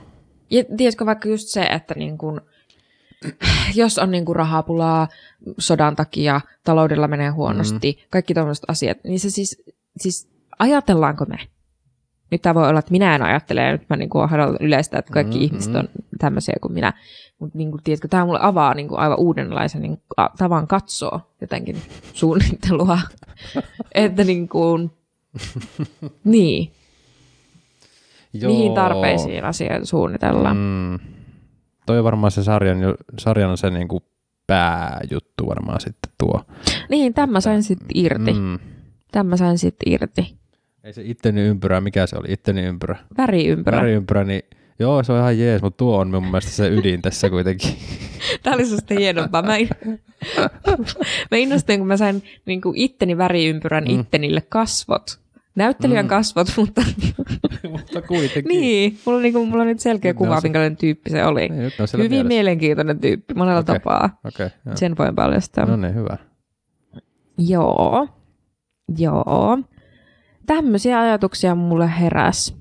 Ja 0.49 0.63
tiedätkö 0.77 1.05
vaikka 1.05 1.29
just 1.29 1.47
se, 1.47 1.63
että 1.63 1.93
niin 1.97 2.17
kuin, 2.17 2.41
jos 3.75 3.97
on 3.97 4.11
niin 4.11 4.25
kuin 4.25 4.35
rahapulaa 4.35 5.07
sodan 5.57 5.95
takia, 5.95 6.41
taloudella 6.63 7.07
menee 7.07 7.29
huonosti, 7.29 7.91
mm. 7.91 8.07
kaikki 8.09 8.33
tämmöiset 8.33 8.65
asiat, 8.67 8.97
niin 9.03 9.19
se 9.19 9.29
siis, 9.29 9.63
siis 9.97 10.29
ajatellaanko 10.59 11.25
me, 11.25 11.37
nyt 12.31 12.41
tämä 12.41 12.55
voi 12.55 12.69
olla, 12.69 12.79
että 12.79 12.91
minä 12.91 13.15
en 13.15 13.21
ajattele, 13.21 13.61
ja 13.61 13.71
nyt 13.71 13.89
mä 13.89 13.95
niin 13.95 14.09
kuin 14.09 14.29
haluan 14.29 14.57
yleistää, 14.59 14.99
että 14.99 15.13
kaikki 15.13 15.35
mm-hmm. 15.35 15.45
ihmiset 15.45 15.75
on 15.75 15.89
tämmöisiä 16.19 16.55
kuin 16.61 16.73
minä. 16.73 16.93
Mutta 17.39 17.57
niin 17.57 17.71
kuin, 17.71 17.83
tiedätkö, 17.83 18.07
tämä 18.07 18.25
mulle 18.25 18.39
avaa 18.41 18.73
niin 18.73 18.87
kuin 18.87 18.99
aivan 18.99 19.19
uudenlaisen 19.19 19.81
niin 19.81 19.97
kuin, 19.97 20.27
tavan 20.37 20.67
katsoa 20.67 21.31
jotenkin 21.41 21.81
suunnittelua. 22.13 22.99
että 23.95 24.23
niin 24.31 24.49
kuin, 24.49 24.91
niin. 26.23 26.71
Joo. 28.33 28.51
Mihin 28.51 28.73
tarpeisiin 28.73 29.45
asioita 29.45 29.85
suunnitellaan. 29.85 30.57
Mm. 30.57 30.99
Toi 31.85 31.97
on 31.97 32.03
varmaan 32.03 32.31
se 32.31 32.43
sarjan, 32.43 32.77
sarjan 33.17 33.57
se 33.57 33.69
niin 33.69 33.87
kuin 33.87 34.03
pääjuttu 34.47 35.47
varmaan 35.47 35.81
sitten 35.81 36.11
tuo. 36.17 36.41
Niin, 36.89 37.13
tämä 37.13 37.41
sain 37.41 37.63
sitten 37.63 37.87
irti. 37.93 38.33
Mm. 38.33 38.59
Tämä 39.11 39.37
sain 39.37 39.57
sitten 39.57 39.93
irti. 39.93 40.44
Ei 40.85 40.93
se 40.93 41.01
itteni 41.05 41.41
ympyrä, 41.41 41.81
mikä 41.81 42.07
se 42.07 42.17
oli, 42.17 42.27
itteni 42.29 42.61
ympyrä. 42.61 42.95
Väriympyrä. 43.17 43.77
Väriympyrä, 43.77 44.23
niin 44.23 44.41
joo, 44.79 45.03
se 45.03 45.11
on 45.11 45.19
ihan 45.19 45.39
jees, 45.39 45.61
mutta 45.61 45.77
tuo 45.77 45.97
on 45.97 46.11
mun 46.11 46.23
mielestä 46.23 46.51
se 46.51 46.69
ydin 46.69 47.01
tässä 47.01 47.29
kuitenkin. 47.29 47.75
Tämä 48.43 48.55
oli 48.55 48.65
susta 48.65 48.93
hienompaa. 48.93 49.41
Mä, 49.41 49.57
in... 49.57 49.69
mä 51.31 51.37
innostuin, 51.37 51.79
kun 51.79 51.87
mä 51.87 51.97
sain 51.97 52.23
niin 52.45 52.61
kuin 52.61 52.77
itteni 52.77 53.17
väriympyrän 53.17 53.83
mm. 53.83 53.99
ittenille 53.99 54.41
kasvot. 54.49 55.19
Näyttelijän 55.55 56.05
mm. 56.05 56.09
kasvot, 56.09 56.47
mutta... 56.57 56.81
mutta 57.69 58.01
kuitenkin. 58.01 58.49
niin, 58.59 58.99
mulla 59.05 59.17
on, 59.17 59.23
niin 59.23 59.33
kuin, 59.33 59.49
mulla 59.49 59.61
on 59.61 59.67
nyt 59.67 59.79
selkeä 59.79 60.11
nyt 60.11 60.17
kuva, 60.17 60.41
se... 60.41 60.45
minkälainen 60.47 60.77
tyyppi 60.77 61.09
se 61.09 61.25
oli. 61.25 61.49
Niin, 61.49 61.71
Hyvin 61.93 62.09
mielessä. 62.09 62.27
mielenkiintoinen 62.27 62.99
tyyppi, 62.99 63.33
monella 63.33 63.59
okay. 63.59 63.79
tapaa. 63.79 64.19
Okay, 64.25 64.49
Sen 64.75 64.97
voin 64.97 65.15
paljastaa. 65.15 65.65
No 65.65 65.75
niin, 65.75 65.95
hyvä. 65.95 66.17
Joo. 67.37 68.07
Joo. 68.97 69.57
Tämmöisiä 70.45 70.99
ajatuksia 70.99 71.55
mulle 71.55 71.99
heräs. 71.99 72.55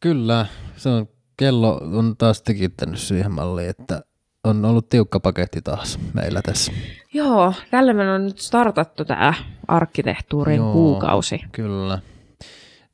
Kyllä, 0.00 0.46
se 0.76 0.88
on, 0.88 1.08
kello 1.36 1.80
on 1.82 2.14
taas 2.18 2.42
tikittänyt 2.42 2.98
siihen 2.98 3.32
malliin, 3.32 3.70
että 3.70 4.02
on 4.44 4.64
ollut 4.64 4.88
tiukka 4.88 5.20
paketti 5.20 5.62
taas 5.62 5.98
meillä 6.14 6.42
tässä. 6.42 6.72
Joo, 7.14 7.54
tällä 7.70 7.92
me 7.92 8.10
on 8.10 8.24
nyt 8.24 8.38
startattu 8.38 9.04
tämä 9.04 9.34
arkkitehtuurin 9.68 10.56
Joo, 10.56 10.72
kuukausi. 10.72 11.40
Kyllä. 11.52 11.98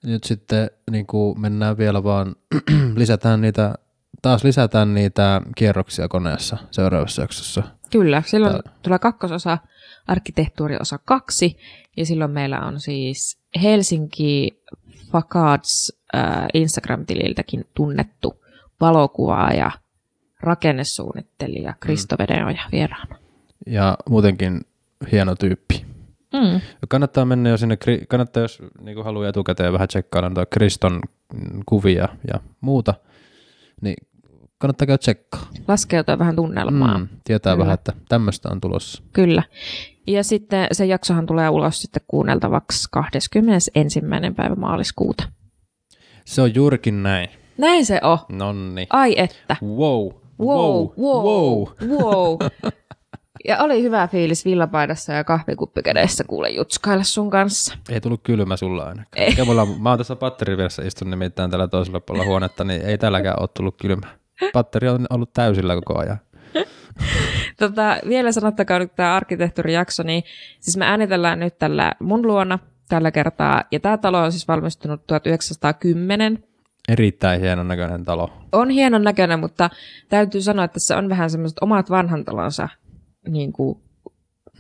Nyt 0.04 0.24
sitten 0.24 0.70
niin 0.90 1.06
kuin 1.06 1.40
mennään 1.40 1.78
vielä 1.78 2.04
vaan, 2.04 2.34
lisätään 2.96 3.40
niitä, 3.40 3.74
taas 4.22 4.44
lisätään 4.44 4.94
niitä 4.94 5.40
kierroksia 5.56 6.08
koneessa 6.08 6.56
seuraavassa 6.70 7.22
jaksossa. 7.22 7.62
Kyllä, 7.93 8.22
silloin 8.26 8.53
Tää... 8.53 8.72
tulee 8.82 8.99
kakkososa, 8.99 9.59
arkkitehtuuriosa 10.07 10.99
kaksi, 10.99 11.59
ja 11.97 12.07
silloin 12.07 12.30
meillä 12.30 12.61
on 12.61 12.80
siis 12.80 13.38
Helsinki 13.62 14.62
Facades 15.12 15.99
äh, 16.14 16.47
Instagram-tililtäkin 16.55 17.64
tunnettu 17.74 18.45
valokuvaaja, 18.80 19.70
rakennesuunnittelija 20.40 21.74
Kristo 21.80 22.16
mm. 22.16 22.18
Vedeoja 22.18 22.62
vieraana. 22.72 23.18
Ja 23.66 23.99
muutenkin 24.09 24.61
hieno 25.12 25.34
tyyppi. 25.34 25.84
Mm. 26.32 26.61
Kannattaa 26.88 27.24
mennä 27.24 27.49
jo 27.49 27.57
sinne, 27.57 27.78
kannattaa 28.09 28.43
jos 28.43 28.62
niin 28.80 29.05
haluaa 29.05 29.28
etukäteen 29.28 29.72
vähän 29.72 29.88
tsekkailla 29.88 30.28
noita 30.28 30.47
Kriston 30.47 31.01
kuvia 31.66 32.09
ja 32.32 32.40
muuta, 32.61 32.95
niin 33.80 33.97
kannattaa 34.62 34.86
käydä 34.86 34.98
tsekkaa. 34.98 35.46
Laskeutua 35.68 36.18
vähän 36.18 36.36
tunnelmaa. 36.36 36.98
Mm, 36.98 37.08
tietää 37.24 37.52
Kyllä. 37.52 37.62
vähän, 37.64 37.74
että 37.74 37.92
tämmöistä 38.08 38.48
on 38.52 38.60
tulossa. 38.60 39.02
Kyllä. 39.12 39.42
Ja 40.06 40.24
sitten 40.24 40.66
se 40.72 40.86
jaksohan 40.86 41.26
tulee 41.26 41.48
ulos 41.48 41.82
sitten 41.82 42.02
kuunneltavaksi 42.06 42.88
21. 42.90 43.70
päivä 44.36 44.54
maaliskuuta. 44.54 45.24
Se 46.24 46.42
on 46.42 46.54
juurikin 46.54 47.02
näin. 47.02 47.28
Näin 47.58 47.86
se 47.86 48.00
on. 48.02 48.18
Nonni. 48.28 48.86
Ai 48.90 49.14
että. 49.16 49.56
Wow. 49.62 50.08
Wow. 50.40 50.88
Wow. 50.98 51.66
Wow. 51.88 52.00
wow. 52.02 52.36
Ja 53.44 53.58
oli 53.62 53.82
hyvä 53.82 54.08
fiilis 54.08 54.44
villapaidassa 54.44 55.12
ja 55.12 55.24
kahvikuppi 55.24 55.82
kädessä 55.82 56.24
kuule 56.24 56.50
jutskailla 56.50 57.04
sun 57.04 57.30
kanssa. 57.30 57.78
Ei 57.90 58.00
tullut 58.00 58.20
kylmä 58.22 58.56
sulla 58.56 58.84
ainakaan. 58.84 59.08
Ei. 59.16 59.44
Mulla, 59.44 59.66
mä 59.66 59.88
oon 59.88 59.98
tässä 59.98 60.16
patterivirassa 60.16 60.82
istun 60.82 61.10
nimittäin 61.10 61.50
tällä 61.50 61.68
toisella 61.68 62.00
puolella 62.00 62.28
huonetta, 62.28 62.64
niin 62.64 62.82
ei 62.82 62.98
tälläkään 62.98 63.40
ole 63.40 63.48
tullut 63.56 63.76
kylmä. 63.82 64.21
Patteri 64.53 64.88
on 64.88 65.07
ollut 65.11 65.32
täysillä 65.32 65.74
koko 65.74 65.99
ajan. 65.99 66.18
tota, 67.61 67.97
vielä 68.09 68.32
sanottakaa 68.32 68.78
nyt 68.78 68.95
tämä 68.95 69.14
arkkitehtuurijakso, 69.14 70.03
niin 70.03 70.22
siis 70.61 70.76
me 70.76 70.86
äänitellään 70.86 71.40
nyt 71.40 71.59
tällä 71.59 71.93
mun 72.01 72.26
luona 72.26 72.59
tällä 72.88 73.11
kertaa, 73.11 73.64
ja 73.70 73.80
tämä 73.80 73.99
talo 73.99 74.18
on 74.18 74.32
siis 74.32 74.49
valmistunut 74.49 75.07
1910, 75.07 76.45
Erittäin 76.88 77.40
hienon 77.40 77.68
näköinen 77.68 78.05
talo. 78.05 78.30
On 78.53 78.70
hienon 78.70 79.03
näköinen, 79.03 79.40
mutta 79.40 79.70
täytyy 80.09 80.40
sanoa, 80.40 80.64
että 80.64 80.72
tässä 80.72 80.97
on 80.97 81.09
vähän 81.09 81.30
semmoiset 81.30 81.59
omat 81.61 81.90
vanhan 81.90 82.24
talonsa 82.24 82.68
niin 83.28 83.53
kuin 83.53 83.78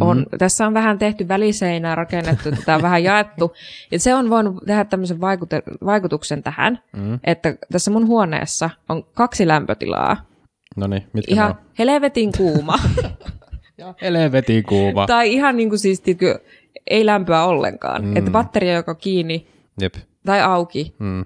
on, 0.00 0.18
mm. 0.18 0.38
Tässä 0.38 0.66
on 0.66 0.74
vähän 0.74 0.98
tehty 0.98 1.28
väliseinää, 1.28 1.94
rakennettu, 1.94 2.50
tätä 2.50 2.74
on 2.74 2.82
vähän 2.82 3.04
jaettu. 3.04 3.52
Ja 3.90 3.98
se 3.98 4.14
on 4.14 4.30
voinut 4.30 4.56
tehdä 4.66 4.84
tämmöisen 4.84 5.16
vaikut- 5.16 5.78
vaikutuksen 5.84 6.42
tähän, 6.42 6.78
mm. 6.96 7.18
että 7.24 7.56
tässä 7.72 7.90
mun 7.90 8.06
huoneessa 8.06 8.70
on 8.88 9.04
kaksi 9.14 9.48
lämpötilaa. 9.48 10.16
No 10.76 10.86
niin, 10.86 11.06
mitkä 11.12 11.34
Ihan 11.34 11.54
helvetin 11.78 12.32
kuuma. 12.36 12.78
ja 13.78 13.94
helvetin 14.02 14.62
kuuma. 14.62 15.06
tai 15.06 15.32
ihan 15.32 15.56
niin 15.56 15.68
kuin 15.68 15.78
siis, 15.78 16.00
tiedätkö, 16.00 16.38
ei 16.86 17.06
lämpöä 17.06 17.44
ollenkaan. 17.44 18.04
Mm. 18.04 18.16
Että 18.16 18.30
batteria, 18.30 18.74
joka 18.74 18.94
kiinni 18.94 19.46
Jep. 19.80 19.94
tai 20.26 20.40
auki. 20.42 20.94
Mm. 20.98 21.24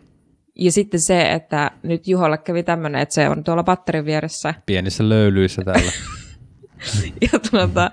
Ja 0.54 0.72
sitten 0.72 1.00
se, 1.00 1.32
että 1.32 1.70
nyt 1.82 2.08
Juholle 2.08 2.38
kävi 2.38 2.62
tämmöinen, 2.62 3.00
että 3.00 3.14
se 3.14 3.28
on 3.28 3.44
tuolla 3.44 3.62
batterin 3.62 4.04
vieressä. 4.04 4.54
Pienissä 4.66 5.08
löylyissä 5.08 5.62
täällä. 5.64 5.92
ja, 7.32 7.38
tuota, 7.50 7.90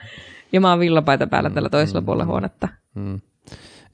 ja 0.53 0.61
mä 0.61 0.69
oon 0.69 0.79
villapaita 0.79 1.27
päällä 1.27 1.49
tällä 1.49 1.69
toisella 1.69 2.01
mm, 2.01 2.05
puolella 2.05 2.25
huonetta. 2.25 2.67
Mm. 2.95 3.21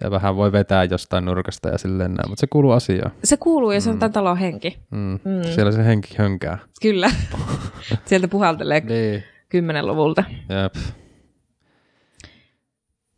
Ja 0.04 0.12
vähän 0.12 0.36
voi 0.36 0.52
vetää 0.52 0.84
jostain 0.84 1.26
nurkasta 1.26 1.70
ja 1.70 1.78
silleen 1.78 2.14
näin, 2.14 2.30
mutta 2.30 2.40
se 2.40 2.48
kuuluu 2.48 2.72
asiaan. 2.72 3.12
Se 3.24 3.38
kuuluu 3.38 3.72
ja 3.72 3.82
se 3.82 3.90
on 3.90 3.96
mm. 3.96 4.00
tämän 4.00 4.14
talon 4.14 4.38
henki. 4.38 4.80
Mm. 4.92 5.20
Mm. 5.24 5.44
Siellä 5.56 5.72
se 5.72 5.86
henki 5.86 6.16
hönkää. 6.18 6.58
Kyllä. 6.82 7.12
Sieltä 8.06 8.28
puhaltelee 8.28 8.80
niin. 8.80 9.24
kymmenen 9.50 9.88
luvulta. 9.88 10.24
Jep. 10.30 10.74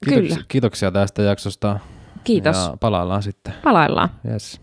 Kiitoksia, 0.05 0.35
Kyllä. 0.35 0.45
Kiitoksia 0.47 0.91
tästä 0.91 1.21
jaksosta. 1.21 1.79
Kiitos. 2.23 2.57
Ja 2.57 2.77
palaillaan 2.79 3.23
sitten. 3.23 3.53
Palaillaan. 3.63 4.09
Yes. 4.31 4.61